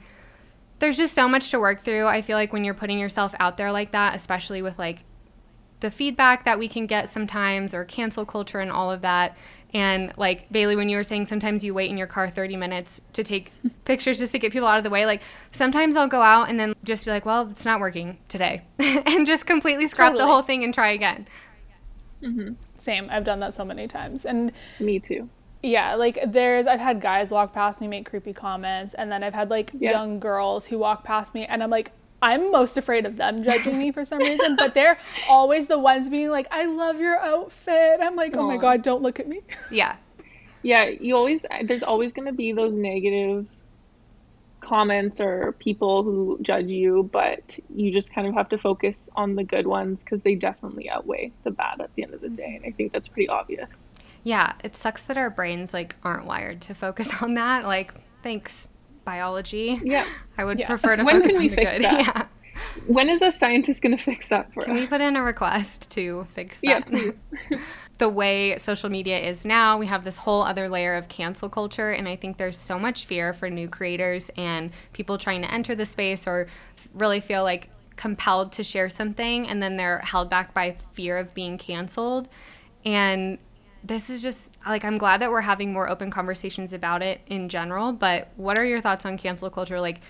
[0.79, 2.07] there's just so much to work through.
[2.07, 5.05] I feel like when you're putting yourself out there like that, especially with like
[5.81, 9.37] the feedback that we can get sometimes or cancel culture and all of that.
[9.75, 13.01] And like Bailey, when you were saying sometimes you wait in your car 30 minutes
[13.13, 13.53] to take
[13.85, 16.59] pictures just to get people out of the way, like sometimes I'll go out and
[16.59, 20.23] then just be like, well, it's not working today and just completely scrap totally.
[20.23, 21.27] the whole thing and try again.
[22.23, 22.55] Mm-hmm.
[22.71, 23.09] Same.
[23.11, 24.25] I've done that so many times.
[24.25, 25.29] And me too
[25.63, 29.35] yeah like there's i've had guys walk past me make creepy comments and then i've
[29.35, 29.93] had like yeah.
[29.93, 31.93] young girls who walk past me and i'm like
[32.23, 36.09] i'm most afraid of them judging me for some reason but they're always the ones
[36.09, 38.39] being like i love your outfit i'm like Aww.
[38.39, 39.41] oh my god don't look at me
[39.71, 39.97] yeah
[40.63, 43.49] yeah you always there's always going to be those negative
[44.61, 49.37] comments or people who judge you but you just kind of have to focus on
[49.37, 52.57] the good ones because they definitely outweigh the bad at the end of the day
[52.57, 53.69] and i think that's pretty obvious
[54.27, 57.65] yeah, it sucks that our brains like aren't wired to focus on that.
[57.65, 58.67] Like, thanks
[59.05, 59.81] biology.
[59.85, 60.05] Yeah.
[60.37, 60.67] I would yeah.
[60.67, 61.85] prefer to when focus can we on the fix good.
[61.85, 62.07] That?
[62.17, 62.27] Yeah.
[62.89, 64.77] When is a scientist going to fix that for can us?
[64.79, 66.91] Can we put in a request to fix that?
[66.91, 67.59] Yeah,
[67.99, 71.93] the way social media is now, we have this whole other layer of cancel culture.
[71.93, 75.77] And I think there's so much fear for new creators and people trying to enter
[75.77, 76.49] the space or
[76.95, 81.33] really feel like compelled to share something and then they're held back by fear of
[81.33, 82.29] being canceled.
[82.85, 83.39] And
[83.87, 87.49] this is just like I'm glad that we're having more open conversations about it in
[87.49, 89.81] general, but what are your thoughts on cancel culture?
[89.81, 90.01] Like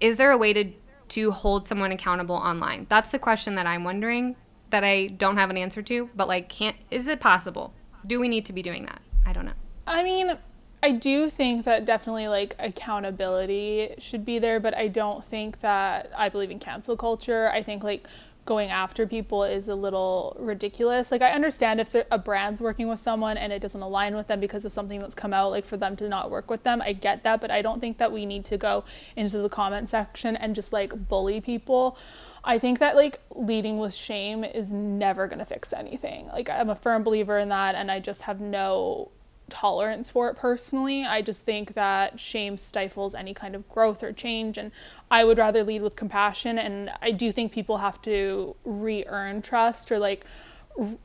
[0.00, 0.72] is there a way to
[1.08, 2.86] to hold someone accountable online?
[2.88, 4.36] That's the question that I'm wondering
[4.70, 7.72] that I don't have an answer to, but like can't is it possible?
[8.06, 9.00] Do we need to be doing that?
[9.26, 9.52] I don't know.
[9.86, 10.36] I mean,
[10.82, 16.10] I do think that definitely like accountability should be there, but I don't think that
[16.16, 17.50] I believe in cancel culture.
[17.50, 18.06] I think like
[18.50, 21.12] going after people is a little ridiculous.
[21.12, 24.40] Like I understand if a brand's working with someone and it doesn't align with them
[24.40, 26.82] because of something that's come out, like for them to not work with them.
[26.82, 28.82] I get that, but I don't think that we need to go
[29.14, 31.96] into the comment section and just like bully people.
[32.42, 36.26] I think that like leading with shame is never going to fix anything.
[36.26, 39.12] Like I'm a firm believer in that and I just have no
[39.50, 41.04] tolerance for it personally.
[41.04, 44.56] I just think that shame stifles any kind of growth or change.
[44.56, 44.72] And
[45.10, 46.58] I would rather lead with compassion.
[46.58, 50.24] And I do think people have to re earn trust or like,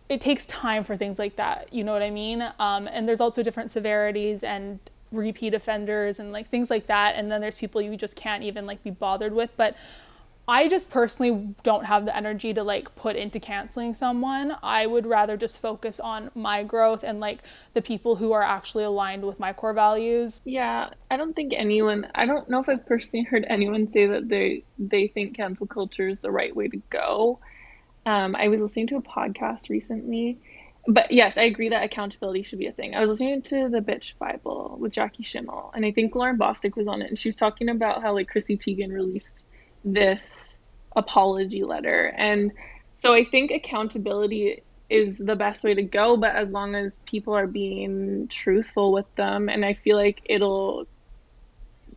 [0.08, 1.73] it takes time for things like that.
[1.73, 2.41] You know what I mean?
[2.60, 4.79] Um, and there's also different severities and
[5.12, 7.15] repeat offenders and like things like that.
[7.15, 9.51] And then there's people you just can't even like be bothered with.
[9.58, 9.75] But
[10.47, 14.55] I just personally don't have the energy to like put into canceling someone.
[14.62, 17.39] I would rather just focus on my growth and like
[17.73, 20.41] the people who are actually aligned with my core values.
[20.45, 24.29] Yeah, I don't think anyone I don't know if I've personally heard anyone say that
[24.29, 27.39] they they think cancel culture is the right way to go.
[28.05, 30.38] Um, I was listening to a podcast recently,
[30.88, 32.93] but yes, I agree that accountability should be a thing.
[32.93, 36.75] I was listening to the Bitch Bible with Jackie Schimmel, and I think Lauren Bosstick
[36.75, 39.47] was on it, and she was talking about how like Chrissy Teigen released
[39.86, 40.58] this
[40.95, 42.13] apology letter.
[42.17, 42.52] And
[42.98, 47.34] so I think accountability is the best way to go, but as long as people
[47.34, 50.88] are being truthful with them, and I feel like it'll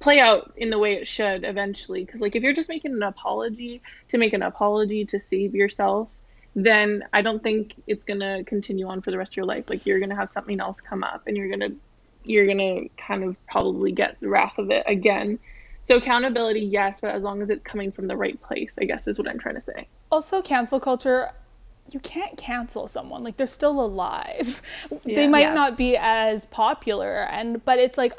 [0.01, 2.05] play out in the way it should eventually.
[2.05, 6.17] Because, like, if you're just making an apology to make an apology to save yourself,
[6.55, 9.69] then I don't think it's gonna continue on for the rest of your life.
[9.69, 11.75] Like, you're gonna have something else come up, and you're gonna
[12.25, 15.39] you're gonna kind of probably get the wrath of it again
[15.89, 19.09] so accountability, yes, but as long as it's coming from the right place, I guess
[19.09, 19.89] is what I'm trying to say.
[20.13, 21.31] Also, cancel culture,
[21.91, 23.25] you can't cancel someone.
[23.25, 24.61] Like they're still alive.
[25.05, 25.15] Yeah.
[25.15, 25.55] They might yeah.
[25.55, 28.13] not be as popular and but it's like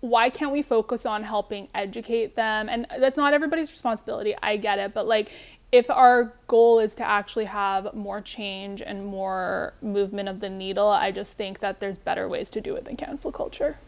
[0.00, 2.68] why can't we focus on helping educate them?
[2.68, 4.34] And that's not everybody's responsibility.
[4.42, 5.30] I get it, but like
[5.72, 10.88] if our goal is to actually have more change and more movement of the needle,
[10.88, 13.78] I just think that there's better ways to do it than cancel culture.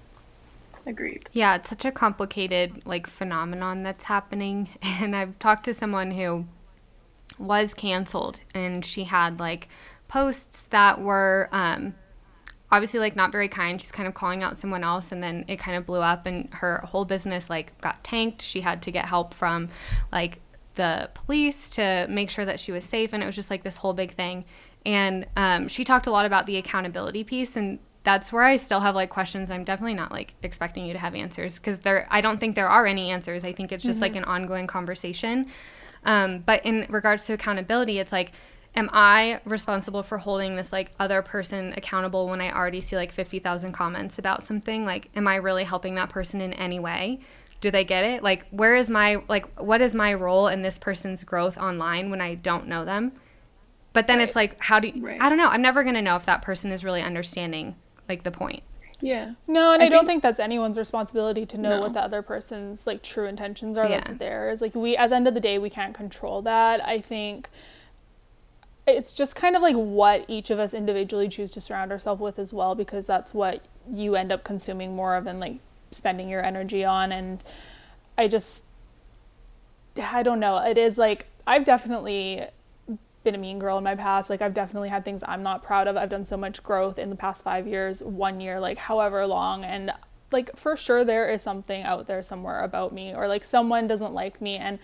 [0.86, 1.28] Agreed.
[1.32, 4.68] Yeah, it's such a complicated like phenomenon that's happening.
[4.82, 6.46] And I've talked to someone who
[7.38, 9.68] was canceled and she had like
[10.06, 11.94] posts that were um
[12.70, 13.80] obviously like not very kind.
[13.80, 16.48] She's kind of calling out someone else and then it kind of blew up and
[16.52, 18.42] her whole business like got tanked.
[18.42, 19.68] She had to get help from
[20.10, 20.40] like
[20.74, 23.76] the police to make sure that she was safe and it was just like this
[23.76, 24.44] whole big thing.
[24.86, 28.80] And um, she talked a lot about the accountability piece and that's where I still
[28.80, 29.50] have like questions.
[29.50, 32.68] I'm definitely not like expecting you to have answers because there I don't think there
[32.68, 33.44] are any answers.
[33.44, 34.02] I think it's just mm-hmm.
[34.02, 35.46] like an ongoing conversation.
[36.04, 38.32] Um, but in regards to accountability, it's like,
[38.74, 43.12] am I responsible for holding this like other person accountable when I already see like
[43.12, 44.84] 50,000 comments about something?
[44.84, 47.20] Like, am I really helping that person in any way?
[47.60, 48.24] Do they get it?
[48.24, 52.20] Like, where is my, like, what is my role in this person's growth online when
[52.20, 53.12] I don't know them?
[53.92, 54.26] But then right.
[54.26, 55.20] it's like, how do you, right.
[55.20, 55.48] I don't know.
[55.48, 57.76] I'm never going to know if that person is really understanding
[58.12, 58.62] like the point.
[59.00, 59.32] Yeah.
[59.48, 61.80] No, and I, I don't think that's anyone's responsibility to know no.
[61.80, 63.88] what the other person's like true intentions are.
[63.88, 63.96] Yeah.
[63.96, 64.60] That's theirs.
[64.60, 66.84] Like we at the end of the day we can't control that.
[66.86, 67.48] I think
[68.86, 72.38] it's just kind of like what each of us individually choose to surround ourselves with
[72.38, 75.56] as well because that's what you end up consuming more of and like
[75.90, 77.42] spending your energy on and
[78.16, 78.66] I just
[80.00, 80.58] I don't know.
[80.58, 82.46] It is like I've definitely
[83.24, 84.30] been a mean girl in my past.
[84.30, 85.96] Like I've definitely had things I'm not proud of.
[85.96, 89.64] I've done so much growth in the past 5 years, 1 year, like however long
[89.64, 89.92] and
[90.30, 94.14] like for sure there is something out there somewhere about me or like someone doesn't
[94.14, 94.78] like me and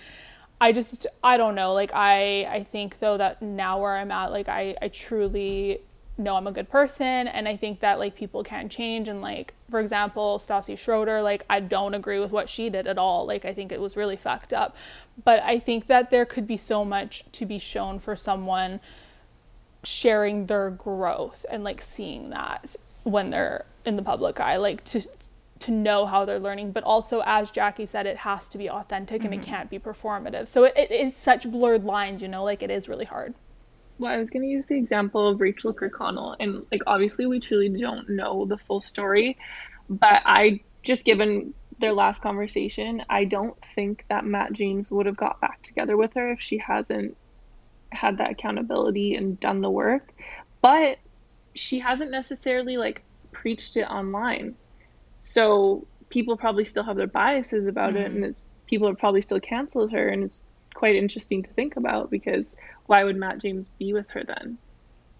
[0.61, 1.73] I just I don't know.
[1.73, 5.81] Like I I think though that now where I'm at like I I truly
[6.19, 9.55] know I'm a good person and I think that like people can change and like
[9.71, 13.45] for example Stassi Schroeder like I don't agree with what she did at all like
[13.45, 14.77] I think it was really fucked up
[15.25, 18.81] but I think that there could be so much to be shown for someone
[19.85, 25.03] sharing their growth and like seeing that when they're in the public eye like to
[25.61, 29.23] to know how they're learning but also as jackie said it has to be authentic
[29.23, 29.33] mm-hmm.
[29.33, 29.55] and it mm-hmm.
[29.55, 32.89] can't be performative so it, it is such blurred lines you know like it is
[32.89, 33.35] really hard
[33.99, 37.41] well, I was going to use the example of Rachel Kirkconnell, and like obviously we
[37.41, 39.37] truly don't know the full story,
[39.89, 45.17] but I just given their last conversation, I don't think that Matt James would have
[45.17, 47.17] got back together with her if she hasn't
[47.91, 50.13] had that accountability and done the work.
[50.61, 50.99] But
[51.55, 54.55] she hasn't necessarily like preached it online.
[55.21, 58.03] So people probably still have their biases about mm-hmm.
[58.03, 60.41] it and it's people have probably still canceled her and it's
[60.75, 62.45] quite interesting to think about because
[62.89, 64.59] why would Matt James be with her then?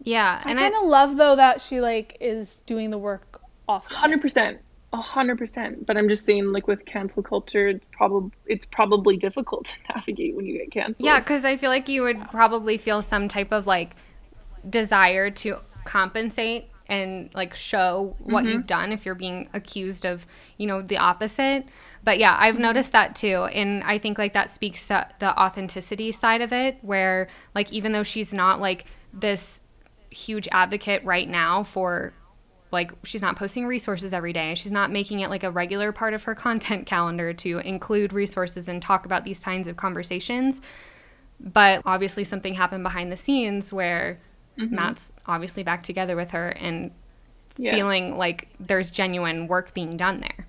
[0.03, 3.91] Yeah, and I kind of love though that she like is doing the work off.
[3.91, 4.61] Hundred percent.
[4.93, 5.85] A hundred percent.
[5.87, 10.35] But I'm just saying, like with cancel culture, it's probably it's probably difficult to navigate
[10.35, 10.97] when you get canceled.
[10.99, 13.95] Yeah, because I feel like you would probably feel some type of like
[14.69, 18.55] desire to compensate and like show what mm-hmm.
[18.55, 20.27] you've done if you're being accused of
[20.57, 21.67] you know the opposite
[22.09, 22.63] but yeah i've mm-hmm.
[22.63, 26.79] noticed that too and i think like that speaks to the authenticity side of it
[26.81, 29.61] where like even though she's not like this
[30.09, 32.15] huge advocate right now for
[32.73, 36.15] like she's not posting resources every day she's not making it like a regular part
[36.15, 40.63] of her content calendar to include resources and talk about these kinds of conversations
[41.39, 44.19] but obviously something happened behind the scenes where
[44.59, 44.75] mm-hmm.
[44.75, 46.91] matt's obviously back together with her and
[47.59, 47.71] yeah.
[47.71, 50.47] feeling like there's genuine work being done there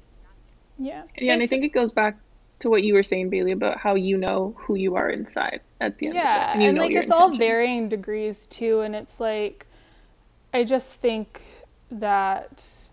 [0.79, 1.03] yeah.
[1.17, 2.17] Yeah and i think it goes back
[2.59, 5.97] to what you were saying bailey about how you know who you are inside at
[5.97, 9.67] the end yeah and, and like it's all varying degrees too and it's like
[10.53, 11.43] i just think
[11.91, 12.89] that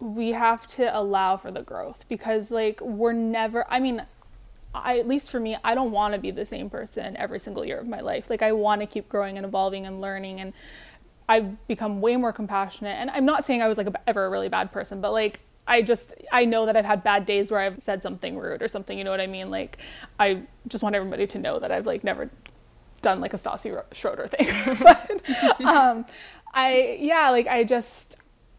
[0.00, 4.04] we have to allow for the growth because like we're never i mean
[4.74, 7.64] I, at least for me i don't want to be the same person every single
[7.64, 8.28] year of my life.
[8.28, 10.52] Like i want to keep growing and evolving and learning and
[11.28, 12.96] i've become way more compassionate.
[12.98, 15.40] And i'm not saying i was like a, ever a really bad person but like
[15.66, 18.68] i just i know that i've had bad days where i've said something rude or
[18.68, 19.78] something you know what i mean like
[20.18, 22.30] i just want everybody to know that i've like never
[23.02, 24.48] done like a Stassi Schroeder thing
[24.82, 26.06] but um,
[26.54, 28.16] I yeah, like I just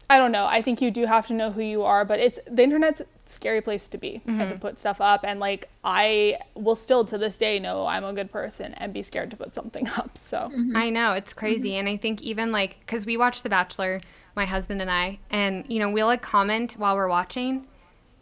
[0.08, 0.46] I don't know.
[0.46, 3.60] I think you do have to know who you are, but it's the internet's scary
[3.60, 4.40] place to be mm-hmm.
[4.40, 8.04] and to put stuff up and like I will still to this day know I'm
[8.04, 10.16] a good person and be scared to put something up.
[10.16, 10.76] So mm-hmm.
[10.76, 11.70] I know, it's crazy.
[11.70, 11.78] Mm-hmm.
[11.80, 14.00] And I think even like cuz we watch The Bachelor,
[14.36, 17.66] my husband and I, and you know, we'll like comment while we're watching.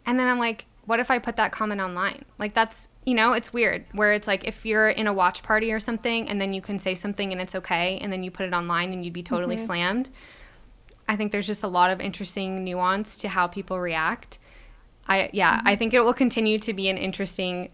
[0.05, 2.25] And then I'm like, what if I put that comment online?
[2.39, 5.71] Like that's you know, it's weird where it's like if you're in a watch party
[5.71, 8.47] or something and then you can say something and it's okay and then you put
[8.47, 9.65] it online and you'd be totally mm-hmm.
[9.65, 10.09] slammed.
[11.07, 14.39] I think there's just a lot of interesting nuance to how people react.
[15.07, 15.67] I yeah, mm-hmm.
[15.67, 17.69] I think it will continue to be an interesting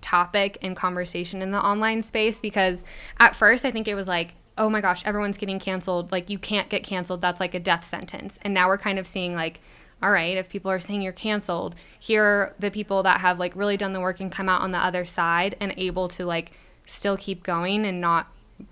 [0.00, 2.84] topic and conversation in the online space because
[3.18, 6.12] at first I think it was like, oh my gosh, everyone's getting canceled.
[6.12, 7.20] Like you can't get canceled.
[7.20, 8.38] That's like a death sentence.
[8.42, 9.60] And now we're kind of seeing like
[10.02, 13.56] all right, if people are saying you're canceled, here are the people that have like
[13.56, 16.52] really done the work and come out on the other side and able to like
[16.86, 18.28] still keep going and not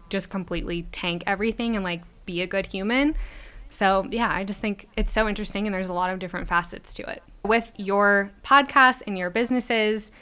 [0.08, 3.14] just completely tank everything and like be a good human.
[3.70, 6.94] So, yeah, I just think it's so interesting and there's a lot of different facets
[6.94, 7.22] to it.
[7.44, 10.12] With your podcast and your businesses,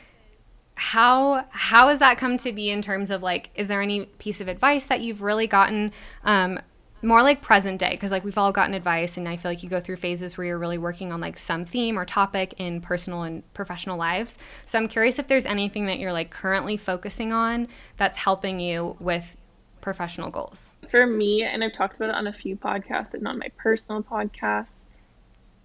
[0.77, 4.41] how how has that come to be in terms of like is there any piece
[4.41, 5.93] of advice that you've really gotten
[6.25, 6.59] um,
[7.01, 7.91] more like present day?
[7.91, 10.47] Because like we've all gotten advice and i feel like you go through phases where
[10.47, 14.37] you're really working on like some theme or topic in personal and professional lives.
[14.65, 18.97] So i'm curious if there's anything that you're like currently focusing on that's helping you
[18.99, 19.37] with
[19.81, 20.75] professional goals.
[20.89, 24.03] For me and i've talked about it on a few podcasts and on my personal
[24.03, 24.87] podcast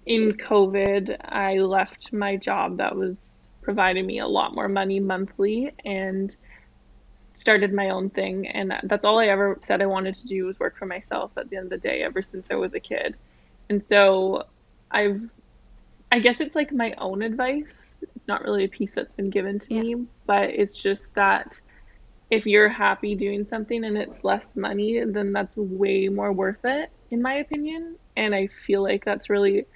[0.06, 3.38] in covid i left my job that was
[3.69, 6.36] providing me a lot more money monthly and
[7.36, 10.60] started my own thing and that's all I ever said I wanted to do was
[10.60, 13.15] work for myself at the end of the day ever since I was a kid.
[13.69, 14.47] And so
[14.89, 15.21] I've
[16.12, 17.91] I guess it's like my own advice.
[18.15, 19.82] It's not really a piece that's been given to yeah.
[19.82, 21.62] me, but it's just that
[22.32, 26.89] if you're happy doing something and it's less money, then that's way more worth it
[27.12, 27.97] in my opinion.
[28.17, 29.67] And I feel like that's really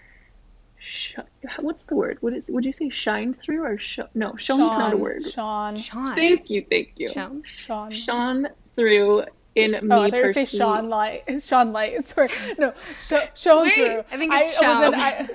[0.84, 1.16] sh-
[1.60, 2.18] what's the word?
[2.22, 2.48] What is?
[2.50, 4.36] Would you say shine through or sh- no?
[4.36, 5.24] Shown is not a word.
[5.26, 5.78] Sean.
[5.78, 6.16] Sean.
[6.16, 6.66] Thank you.
[6.70, 7.10] Thank you.
[7.10, 7.44] Sean.
[7.44, 7.92] Sean.
[7.92, 9.24] Sean through
[9.56, 9.96] in oh, me.
[9.96, 11.24] I thought say Sean Light.
[11.28, 11.94] It's Sean Light.
[11.94, 12.30] It's Sorry.
[12.58, 12.74] No.
[13.02, 14.04] Sh- shown Wait, through.
[14.12, 14.96] I think it's I, shown.
[14.96, 15.30] I,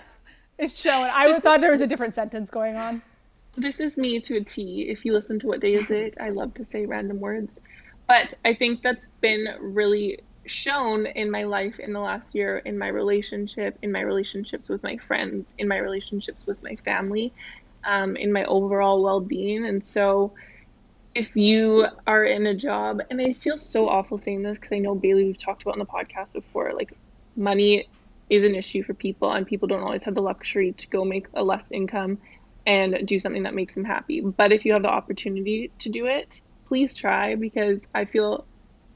[0.58, 1.08] it's shown.
[1.12, 3.02] I thought there was a different sentence going on.
[3.56, 4.88] This is me to a T.
[4.88, 7.58] If you listen to what day is it, I love to say random words.
[8.06, 12.78] But I think that's been really shown in my life in the last year in
[12.78, 17.34] my relationship in my relationships with my friends in my relationships with my family
[17.84, 19.66] um, in my overall well-being.
[19.66, 20.34] And so
[21.14, 24.78] if you are in a job and i feel so awful saying this because i
[24.78, 26.92] know bailey we've talked about on the podcast before like
[27.36, 27.88] money
[28.30, 31.26] is an issue for people and people don't always have the luxury to go make
[31.34, 32.18] a less income
[32.66, 34.20] and do something that makes them happy.
[34.20, 38.47] But if you have the opportunity to do it please try because i feel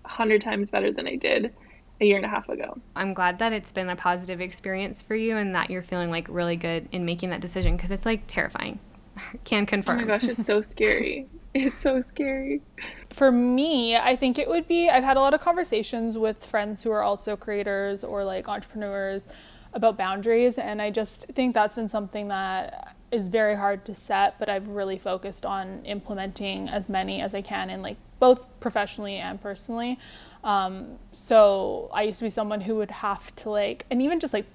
[0.05, 1.53] hundred times better than I did
[2.01, 2.79] a year and a half ago.
[2.97, 6.27] I'm glad that it's been a positive experience for you and that you're feeling like
[6.29, 8.79] really good in making that decision because it's like terrifying.
[9.45, 9.99] Can confirm.
[9.99, 11.29] Oh my gosh, it's so scary.
[11.55, 12.63] it's so scary.
[13.11, 16.83] For me, I think it would be I've had a lot of conversations with friends
[16.83, 19.27] who are also creators or like entrepreneurs
[19.75, 24.39] about boundaries and I just think that's been something that is very hard to set,
[24.39, 29.17] but I've really focused on implementing as many as I can in like both professionally
[29.17, 29.99] and personally.
[30.43, 34.33] Um, so I used to be someone who would have to like, and even just
[34.33, 34.47] like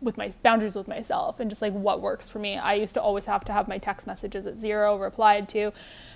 [0.00, 2.56] with my boundaries with myself and just like what works for me.
[2.56, 5.72] I used to always have to have my text messages at zero replied to,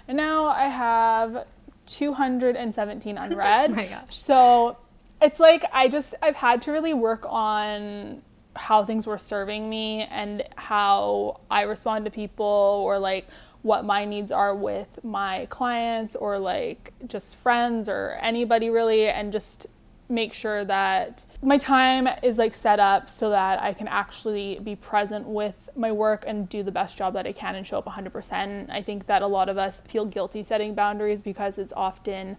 [0.07, 1.47] and now I have
[1.87, 3.71] 217 unread.
[3.71, 4.15] oh my gosh.
[4.15, 4.79] So
[5.21, 8.23] it's like I just I've had to really work on
[8.59, 13.29] how things were serving me and how I respond to people or like
[13.63, 19.33] what my needs are with my clients or like just friends or anybody really and
[19.33, 19.67] just
[20.09, 24.75] make sure that my time is like set up so that I can actually be
[24.75, 27.85] present with my work and do the best job that I can and show up
[27.85, 28.71] 100%.
[28.71, 32.39] I think that a lot of us feel guilty setting boundaries because it's often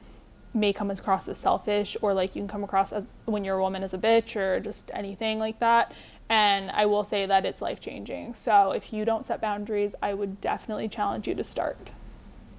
[0.60, 3.62] may come across as selfish or like you can come across as when you're a
[3.62, 5.94] woman as a bitch or just anything like that.
[6.30, 8.36] And I will say that it's life changing.
[8.36, 11.92] So if you don't set boundaries, I would definitely challenge you to start.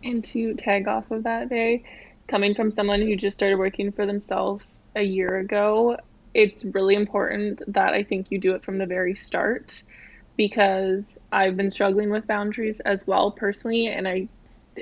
[0.02, 1.84] And to tag off of that day,
[2.26, 5.98] coming from someone who just started working for themselves a year ago,
[6.34, 9.82] it's really important that I think you do it from the very start
[10.36, 13.88] because I've been struggling with boundaries as well personally.
[13.88, 14.28] And I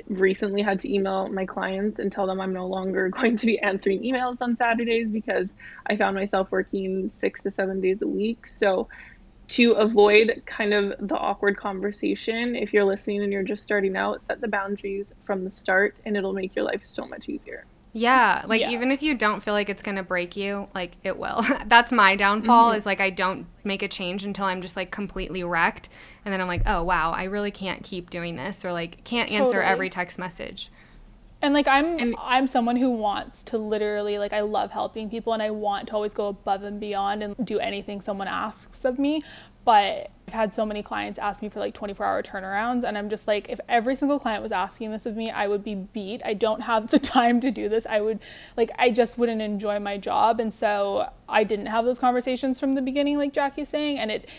[0.07, 3.59] recently had to email my clients and tell them I'm no longer going to be
[3.59, 5.51] answering emails on Saturdays because
[5.87, 8.47] I found myself working six to seven days a week.
[8.47, 8.87] So,
[9.49, 14.23] to avoid kind of the awkward conversation, if you're listening and you're just starting out,
[14.25, 17.65] set the boundaries from the start and it'll make your life so much easier.
[17.91, 18.69] Yeah, like Yeah.
[18.71, 21.43] even if you don't feel like it's gonna break you, like it will.
[21.65, 22.69] That's my downfall.
[22.69, 22.77] Mm-hmm.
[22.77, 25.89] Is like I don't make a change until I'm just like completely wrecked,
[26.23, 29.31] and then I'm like, oh wow, I really can't keep doing this, or like can't
[29.31, 30.69] answer every text message.
[31.41, 35.31] And like I'm And- I'm someone who wants to literally like I love helping people
[35.33, 38.99] and I want to always go above and beyond and do anything someone asks of
[38.99, 39.21] me.
[39.65, 43.09] But I've had so many clients ask me for like 24 hour turnarounds and I'm
[43.09, 46.21] just like if every single client was asking this of me, I would be beat.
[46.23, 47.85] I don't have the time to do this.
[47.85, 48.19] I would
[48.55, 52.75] like I just wouldn't enjoy my job and so I didn't have those conversations from
[52.75, 54.29] the beginning like Jackie's saying and it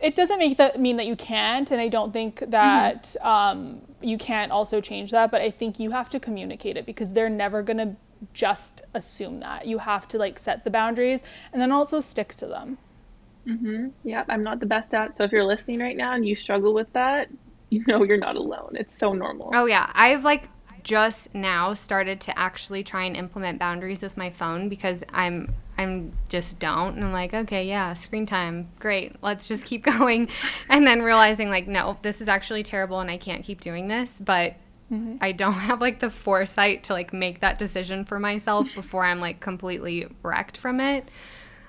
[0.00, 4.16] it doesn't make that mean that you can't and i don't think that um, you
[4.16, 7.62] can't also change that but i think you have to communicate it because they're never
[7.62, 7.96] going to
[8.32, 11.22] just assume that you have to like set the boundaries
[11.52, 12.78] and then also stick to them
[13.50, 13.88] Mm-hmm.
[14.04, 15.16] Yeah, I'm not the best at.
[15.16, 17.28] So if you're listening right now and you struggle with that,
[17.70, 18.76] you know you're not alone.
[18.78, 19.50] It's so normal.
[19.54, 20.48] Oh yeah, I've like
[20.82, 26.12] just now started to actually try and implement boundaries with my phone because I'm I'm
[26.28, 30.28] just don't and I'm like okay yeah screen time great let's just keep going
[30.68, 34.20] and then realizing like no this is actually terrible and I can't keep doing this
[34.20, 34.54] but
[34.90, 35.16] mm-hmm.
[35.20, 39.20] I don't have like the foresight to like make that decision for myself before I'm
[39.20, 41.08] like completely wrecked from it.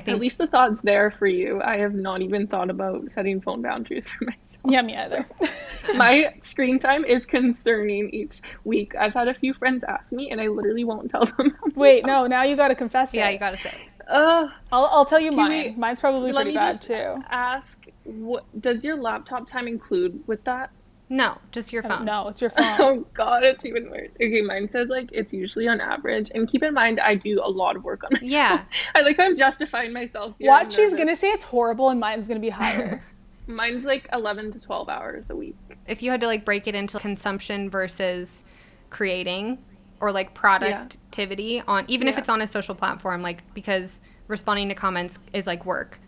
[0.08, 1.62] I At least the thought's there for you.
[1.62, 4.58] I have not even thought about setting phone boundaries for myself.
[4.66, 5.26] yeah me either
[5.96, 8.96] My screen time is concerning each week.
[8.96, 11.56] I've had a few friends ask me, and I literally won't tell them.
[11.76, 13.74] wait no now you got to confess yeah it you gotta say
[14.10, 14.50] Ugh.
[14.72, 17.78] I'll, I'll tell you mine we- mine's probably Let pretty me bad just too ask,
[18.04, 20.70] what does your laptop time include with that?
[21.12, 22.06] No just your phone.
[22.06, 24.12] no it's your phone Oh god, it's even worse.
[24.16, 27.50] Okay, mine says like it's usually on average, and keep in mind I do a
[27.50, 28.64] lot of work on my Yeah.
[28.96, 30.34] I like I'm justifying myself.
[30.40, 33.04] What she's gonna say it's horrible and mine's gonna be higher
[33.48, 35.58] Mine's like 11 to 12 hours a week.
[35.86, 38.46] if you had to like break it into consumption versus
[38.90, 39.58] creating
[40.00, 44.76] or like productivity on even if it's on a social platform like because responding to
[44.76, 46.00] comments is like work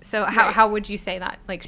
[0.00, 0.54] so how, Right.
[0.54, 1.66] how would you say that like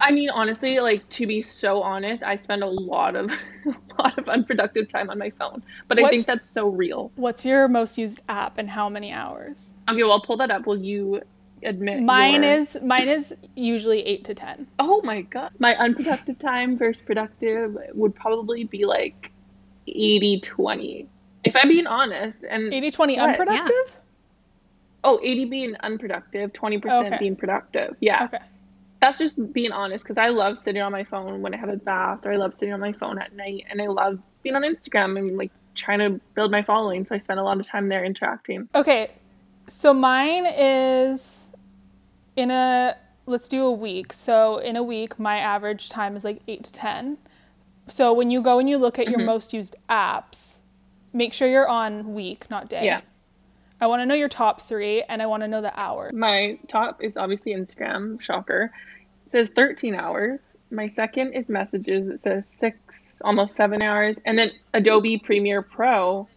[0.00, 3.30] I mean, honestly, like to be so honest, I spend a lot of
[3.66, 5.62] a lot of unproductive time on my phone.
[5.88, 7.12] But I think that's so real.
[7.16, 10.66] what's your most used app and how many hours Okay, well, I'll pull that up.
[10.66, 11.20] Will you
[11.62, 12.02] admit?
[12.02, 16.78] mine your- is mine is usually 8 to 10 Oh my god, my unproductive time
[16.78, 19.30] versus productive would probably be like
[19.88, 21.06] 80-20.
[21.44, 23.28] If I'm being honest, and 80 20 What?
[23.30, 23.96] unproductive
[25.02, 27.16] oh, 80 being unproductive, 20% Okay.
[27.18, 27.96] being productive.
[28.00, 28.24] Yeah.
[28.24, 28.38] okay
[29.00, 31.76] that's just being honest because I love sitting on my phone when I have a
[31.76, 34.62] bath or I love sitting on my phone at night and I love being on
[34.62, 37.06] Instagram and like trying to build my following.
[37.06, 38.68] So I spend a lot of time there interacting.
[38.74, 39.10] Okay,
[39.66, 41.52] so mine is
[42.36, 42.96] in a
[43.26, 44.12] let's do a week.
[44.12, 47.18] So in a week, my average time is like eight to ten.
[47.86, 49.18] So when you go and you look at Mm-hmm.
[49.20, 50.58] your most used apps,
[51.12, 52.84] make sure you're on week, not day.
[52.84, 53.00] Yeah.
[53.80, 56.10] I want to know your top three, and I want to know the hour.
[56.12, 58.72] My top is obviously Instagram, shocker.
[59.26, 60.40] It says 13 hours.
[60.70, 62.08] My second is messages.
[62.08, 64.16] It says six, almost seven hours.
[64.24, 66.28] And then Adobe Premiere Pro.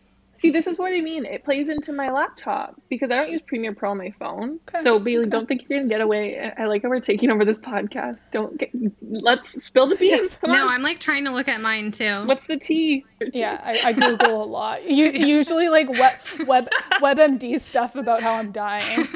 [0.43, 1.23] See, this is what I mean.
[1.23, 4.59] It plays into my laptop because I don't use Premiere Pro on my phone.
[4.67, 5.29] Okay, So Bailey, okay.
[5.29, 6.37] don't think you're gonna get away.
[6.37, 8.17] I I like how we're taking over this podcast.
[8.31, 8.69] Don't get.
[9.01, 10.11] Let's spill the beans.
[10.11, 10.37] Yes.
[10.39, 10.69] Come no on.
[10.69, 13.05] i'm like trying to look at mine too What's the tea?
[13.31, 14.83] Yeah, I, I Google a lot.
[14.83, 16.67] You, usually like web, web
[17.01, 19.07] WebMD stuff about how I'm dying.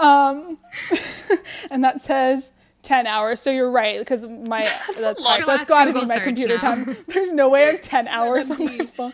[0.00, 0.58] Um,
[1.70, 2.50] and that says
[2.82, 3.38] 10 hours.
[3.38, 4.62] So you're right because my
[4.98, 6.60] that's, Your that's last got to Google be my computer now.
[6.60, 6.96] time.
[7.06, 9.12] There's no way I'm 10 hours on my phone.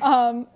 [0.00, 0.46] Um,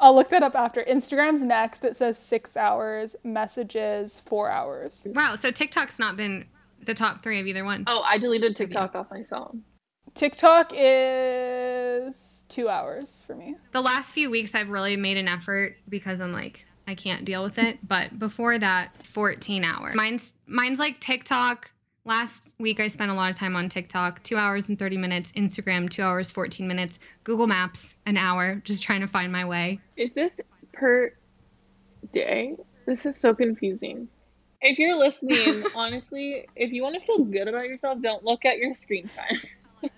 [0.00, 0.82] I'll look that up after.
[0.84, 1.84] Instagram's next.
[1.84, 3.16] It says six hours.
[3.24, 5.06] Messages four hours.
[5.10, 5.36] Wow.
[5.36, 6.46] So TikTok's not been
[6.84, 7.84] the top three of either one.
[7.86, 9.62] Oh, I deleted TikTok off my phone.
[10.14, 13.56] TikTok is two hours for me.
[13.72, 17.42] The last few weeks, I've really made an effort because I'm like, I can't deal
[17.42, 17.86] with it.
[17.86, 19.94] But before that, 14 hours.
[19.94, 21.70] Mine's mine's like TikTok.
[22.04, 25.32] Last week, I spent a lot of time on TikTok, two hours and 30 minutes.
[25.32, 26.98] Instagram, two hours, 14 minutes.
[27.24, 29.80] Google Maps, an hour, just trying to find my way.
[29.96, 30.40] Is this
[30.72, 31.12] per
[32.12, 32.56] day?
[32.86, 34.08] This is so confusing.
[34.62, 38.58] If you're listening, honestly, if you want to feel good about yourself, don't look at
[38.58, 39.40] your screen time.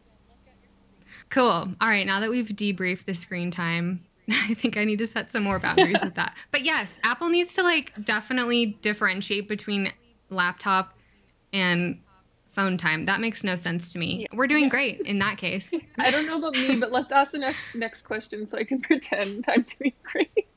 [1.30, 1.68] Cool.
[1.80, 2.04] All right.
[2.04, 5.60] Now that we've debriefed the screen time, I think I need to set some more
[5.60, 6.36] boundaries with that.
[6.50, 9.92] But yes, Apple needs to like definitely differentiate between
[10.28, 10.98] laptop
[11.52, 12.00] and
[12.52, 13.04] phone time.
[13.04, 14.26] That makes no sense to me.
[14.32, 15.72] We're doing great in that case.
[15.98, 18.80] I don't know about me, but let's ask the next next question so I can
[18.82, 20.48] pretend I'm doing great.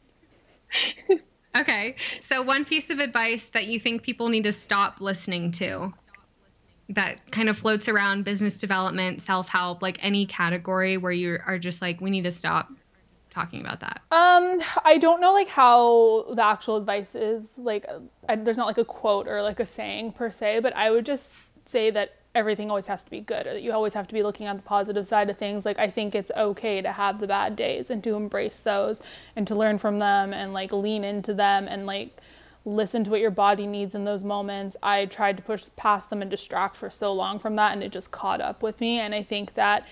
[1.55, 1.95] Okay.
[2.21, 5.93] So, one piece of advice that you think people need to stop listening to
[6.89, 11.59] that kind of floats around business development, self help, like any category where you are
[11.59, 12.71] just like, we need to stop
[13.33, 14.01] talking about that.
[14.11, 17.57] Um, I don't know like how the actual advice is.
[17.57, 17.85] Like,
[18.29, 21.05] I, there's not like a quote or like a saying per se, but I would
[21.05, 24.13] just say that everything always has to be good, or that you always have to
[24.13, 25.65] be looking at the positive side of things.
[25.65, 29.01] Like, I think it's okay to have the bad days and to embrace those
[29.35, 32.17] and to learn from them and like lean into them and like
[32.65, 34.75] listen to what your body needs in those moments.
[34.81, 37.91] I tried to push past them and distract for so long from that, and it
[37.91, 38.99] just caught up with me.
[38.99, 39.85] And I think that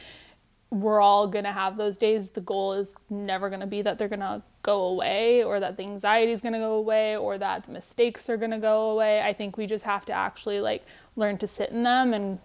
[0.71, 2.29] we're all going to have those days.
[2.29, 5.75] The goal is never going to be that they're going to go away or that
[5.75, 8.89] the anxiety is going to go away or that the mistakes are going to go
[8.91, 9.21] away.
[9.21, 10.83] I think we just have to actually like
[11.17, 12.39] learn to sit in them and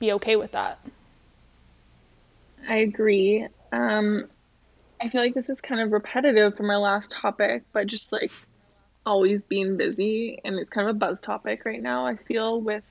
[0.00, 0.80] be okay with that.
[2.68, 3.46] I agree.
[3.70, 4.28] Um,
[5.00, 8.32] I feel like this is kind of repetitive from our last topic, but just like
[9.06, 12.04] always being busy, and it's kind of a buzz topic right now.
[12.04, 12.82] I feel with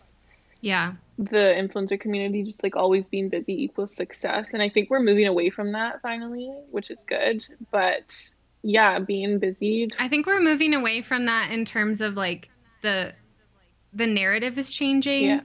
[0.61, 0.93] Yeah.
[1.17, 5.25] the influencer community just like always being busy equals success and i think we're moving
[5.27, 8.31] away from that finally which is good but
[8.63, 12.49] yeah being busy I think we're moving away from that in terms of like
[12.81, 13.13] the
[13.93, 15.25] the narrative is changing.
[15.25, 15.41] Yeah.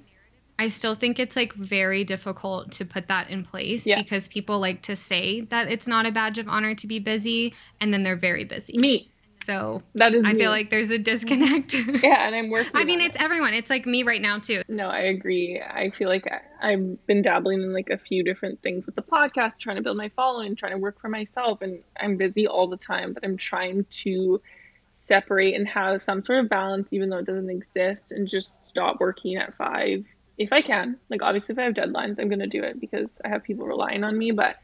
[0.58, 4.00] I still think it's like very difficult to put that in place Yeah.
[4.02, 7.54] because people like to say that it's not a badge of honor to be busy
[7.80, 8.76] and then they're very busy.
[8.78, 9.11] me
[9.44, 10.38] So that is I me.
[10.38, 11.74] feel like there's a disconnect.
[12.02, 13.54] yeah and i'm working I mean, it's everyone.
[13.54, 14.62] It's like me right now too.
[14.68, 15.60] No, I agree.
[15.60, 19.02] I feel like I, I've been dabbling in like a few different things with the
[19.02, 22.66] podcast, trying to build my following, trying to work for myself, and I'm busy all
[22.66, 23.12] the time.
[23.12, 24.40] But I'm trying to
[24.96, 29.00] separate and have some sort of balance, even though it doesn't exist, and just stop
[29.00, 30.04] working at five
[30.38, 30.96] if I can.
[31.10, 34.04] Like obviously, if I have deadlines, I'm gonna do it because I have people relying
[34.04, 34.30] on me.
[34.30, 34.56] But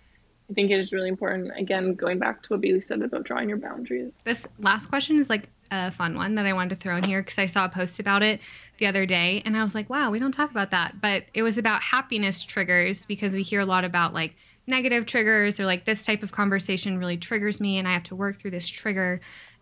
[0.51, 1.53] I think it is really important.
[1.59, 4.15] Again, going back to what Bailey said about drawing your boundaries.
[4.25, 7.21] This last question is like a fun one that I wanted to throw in here
[7.21, 8.41] because I saw a post about it
[8.79, 11.01] the other day and I was like, wow, we don't talk about that.
[11.01, 14.35] But it was about happiness triggers because we hear a lot about like
[14.67, 18.17] negative triggers or like this type of conversation really triggers me and I have to
[18.17, 19.21] work through this trigger.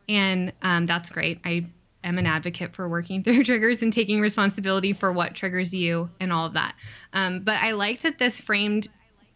[0.09, 1.41] And um, that's great.
[1.45, 1.66] I
[2.05, 6.32] am an advocate for working through triggers and taking responsibility for what triggers you and
[6.32, 6.76] all of that.
[7.12, 8.89] Um, but I like that this framed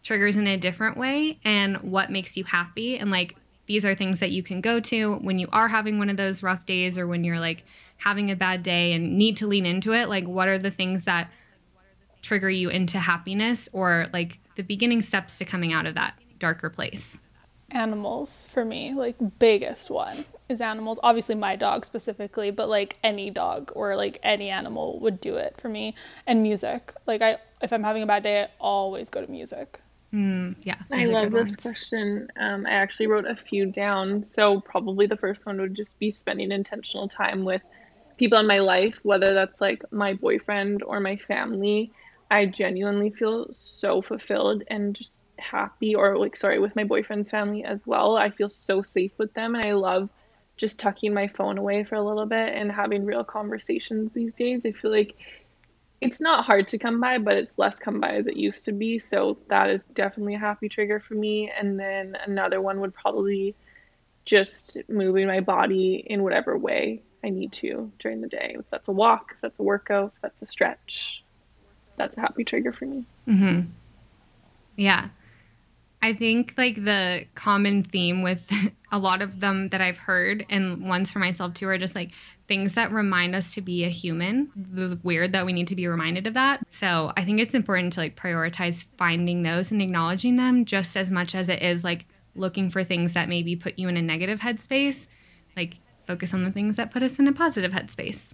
[0.03, 3.35] triggers in a different way and what makes you happy and like
[3.67, 6.43] these are things that you can go to when you are having one of those
[6.43, 7.63] rough days or when you're like
[7.97, 11.05] having a bad day and need to lean into it like what are the things
[11.05, 11.31] that
[12.21, 16.69] trigger you into happiness or like the beginning steps to coming out of that darker
[16.69, 17.21] place
[17.73, 20.99] Animals for me, like biggest one is animals.
[21.01, 25.55] Obviously my dog specifically, but like any dog or like any animal would do it
[25.57, 25.95] for me.
[26.27, 26.91] And music.
[27.07, 29.79] Like I if I'm having a bad day, I always go to music.
[30.13, 32.27] Mm, yeah I love this question.
[32.37, 34.23] Um, I actually wrote a few down.
[34.23, 37.61] So, probably the first one would just be spending intentional time with
[38.17, 41.91] people in my life, whether that's like my boyfriend or my family.
[42.29, 47.63] I genuinely feel so fulfilled and just happy, or like, sorry, with my boyfriend's family
[47.63, 48.17] as well.
[48.17, 50.09] I feel so safe with them, and I love
[50.57, 54.61] just tucking my phone away for a little bit and having real conversations these days.
[54.65, 55.15] I feel like
[56.01, 58.71] it's not hard to come by, but it's less come by as it used to
[58.71, 58.97] be.
[58.97, 61.51] So that is definitely a happy trigger for me.
[61.51, 63.55] And then another one would probably
[64.25, 68.55] just moving my body in whatever way I need to during the day.
[68.57, 71.23] If that's a walk, if that's a workout, if that's a stretch,
[71.97, 73.05] that's a happy trigger for me.
[73.25, 73.61] Hmm.
[74.75, 75.09] yeah
[76.03, 78.51] I think like the common theme with
[78.91, 82.11] a lot of them that I've heard and ones for myself too are just like
[82.47, 84.51] things that remind us to be a human.
[84.55, 86.61] The weird that we need to be reminded of that.
[86.69, 91.11] So I think it's important to like prioritize finding those and acknowledging them just as
[91.11, 94.39] much as it is like looking for things that maybe put you in a negative
[94.39, 95.07] headspace.
[95.55, 95.75] Like
[96.07, 98.33] focus on the things that put us in a positive headspace.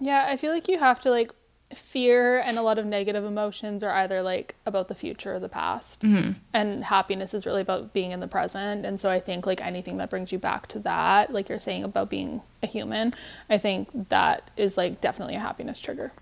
[0.00, 1.30] Yeah, I feel like you have to like
[1.74, 5.48] fear and a lot of negative emotions are either like about the future or the
[5.48, 6.02] past.
[6.02, 6.32] Mm-hmm.
[6.52, 8.84] and happiness is really about being in the present.
[8.86, 11.84] And so i think like anything that brings you back to that like you're saying
[11.84, 13.12] about being a human
[13.50, 16.12] i think that is like definitely a happiness trigger.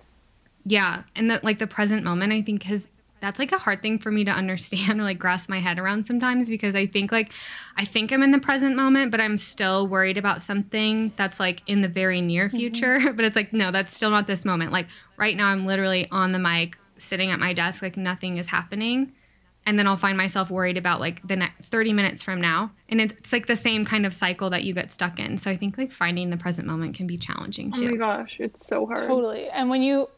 [0.65, 1.03] Yeah.
[1.17, 2.89] And that like the present moment i think has
[3.23, 6.05] that's like a hard thing for me to understand or like grasp my head around
[6.07, 7.33] sometimes because I think like
[7.77, 11.63] I think I'm in the present moment, but I'm still worried about something that's like
[11.67, 12.57] in the very near mm-hmm.
[12.59, 12.99] future.
[12.99, 13.17] Mm-hmm.
[13.23, 14.73] But it's like, no, that's still not this moment.
[14.73, 18.49] Like right now, I'm literally on the mic, sitting at my desk, like nothing is
[18.49, 19.13] happening.
[19.65, 22.73] And then I'll find myself worried about like the next 30 minutes from now.
[22.89, 25.39] And it's like the same kind of cycle that you get stuck in.
[25.39, 27.87] So I think like finding the present moment can be challenging too.
[27.87, 29.07] Oh my gosh, it's so hard.
[29.07, 29.49] Totally.
[29.51, 30.09] And when you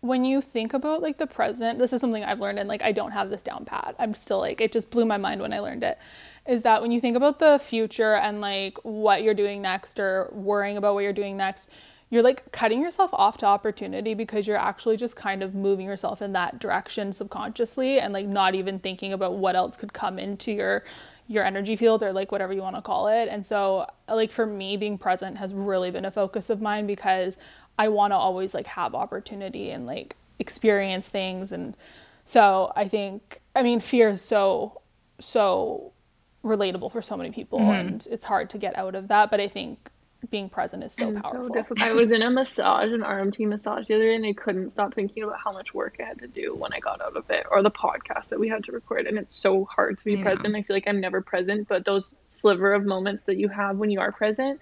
[0.00, 2.92] when you think about like the present, this is something I've learned and like I
[2.92, 3.96] don't have this down pat.
[3.98, 5.98] I'm still like it just blew my mind when I learned it.
[6.46, 10.30] Is that when you think about the future and like what you're doing next or
[10.32, 11.70] worrying about what you're doing next,
[12.10, 16.22] you're like cutting yourself off to opportunity because you're actually just kind of moving yourself
[16.22, 20.52] in that direction subconsciously and like not even thinking about what else could come into
[20.52, 20.84] your
[21.26, 23.28] your energy field or like whatever you want to call it.
[23.28, 27.36] And so like for me being present has really been a focus of mine because
[27.78, 31.76] I want to always like have opportunity and like experience things and
[32.24, 34.80] so I think I mean fear is so
[35.20, 35.92] so
[36.44, 37.70] relatable for so many people mm-hmm.
[37.70, 39.90] and it's hard to get out of that but I think
[40.30, 41.54] being present is so and powerful.
[41.54, 44.70] So I was in a massage, an RMT massage the other day, and I couldn't
[44.70, 47.30] stop thinking about how much work I had to do when I got out of
[47.30, 49.06] it, or the podcast that we had to record.
[49.06, 50.24] And it's so hard to be yeah.
[50.24, 50.56] present.
[50.56, 53.90] I feel like I'm never present, but those sliver of moments that you have when
[53.90, 54.60] you are present,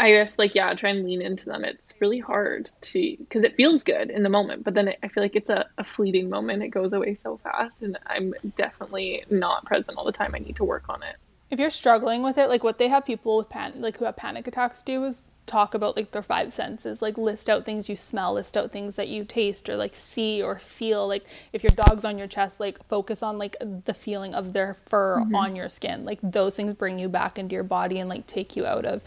[0.00, 1.62] I guess like yeah, try and lean into them.
[1.62, 5.08] It's really hard to because it feels good in the moment, but then it, I
[5.08, 6.62] feel like it's a, a fleeting moment.
[6.62, 10.34] It goes away so fast, and I'm definitely not present all the time.
[10.34, 11.16] I need to work on it.
[11.50, 14.16] If you're struggling with it, like what they have people with pan like who have
[14.16, 17.96] panic attacks do is talk about like their five senses, like list out things you
[17.96, 21.06] smell, list out things that you taste or like see or feel.
[21.06, 24.72] Like if your dog's on your chest, like focus on like the feeling of their
[24.72, 25.34] fur mm-hmm.
[25.34, 26.06] on your skin.
[26.06, 29.02] Like those things bring you back into your body and like take you out of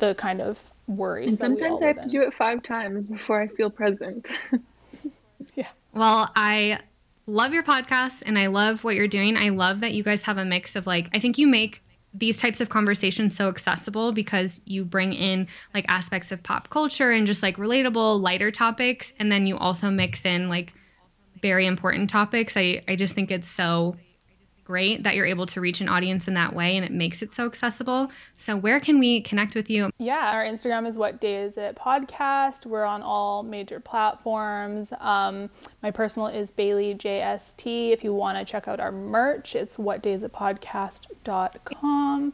[0.00, 1.28] the kind of worries.
[1.28, 4.28] And sometimes I have to do it five times before I feel present.
[5.54, 5.68] yeah.
[5.92, 6.80] Well, I
[7.26, 9.36] love your podcast and I love what you're doing.
[9.36, 11.82] I love that you guys have a mix of like, I think you make
[12.12, 17.12] these types of conversations so accessible because you bring in like aspects of pop culture
[17.12, 19.12] and just like relatable, lighter topics.
[19.18, 20.72] And then you also mix in like
[21.40, 22.56] very important topics.
[22.56, 23.96] I, I just think it's so
[24.70, 27.34] great that you're able to reach an audience in that way and it makes it
[27.34, 28.08] so accessible.
[28.36, 29.90] So, where can we connect with you?
[29.98, 32.66] Yeah, our Instagram is What Day Is It Podcast.
[32.66, 34.92] We're on all major platforms.
[35.00, 35.50] Um,
[35.82, 37.90] my personal is Bailey JST.
[37.90, 42.32] If you want to check out our merch, it's whatdaysitpodcast.com.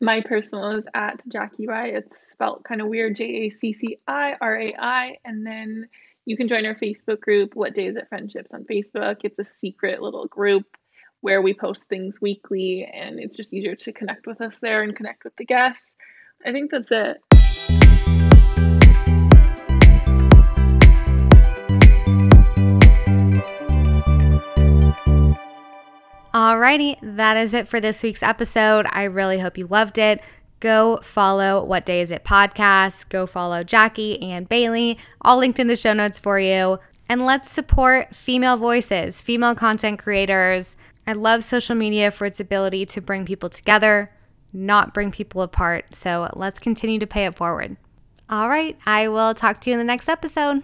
[0.00, 1.92] My personal is at Jackie Rai.
[1.92, 5.18] It's spelled kind of weird J A C C I R A I.
[5.24, 5.88] And then
[6.26, 9.18] you can join our Facebook group, What Day Is It Friendships on Facebook.
[9.22, 10.66] It's a secret little group
[11.24, 14.94] where we post things weekly, and it's just easier to connect with us there and
[14.94, 15.96] connect with the guests.
[16.44, 17.16] I think that's it.
[26.34, 28.84] Alrighty, that is it for this week's episode.
[28.90, 30.20] I really hope you loved it.
[30.60, 33.08] Go follow What Day Is It podcast.
[33.08, 36.80] Go follow Jackie and Bailey, all linked in the show notes for you.
[37.08, 40.76] And let's support female voices, female content creators,
[41.06, 44.10] I love social media for its ability to bring people together,
[44.52, 45.94] not bring people apart.
[45.94, 47.76] So let's continue to pay it forward.
[48.30, 50.62] All right, I will talk to you in the next episode.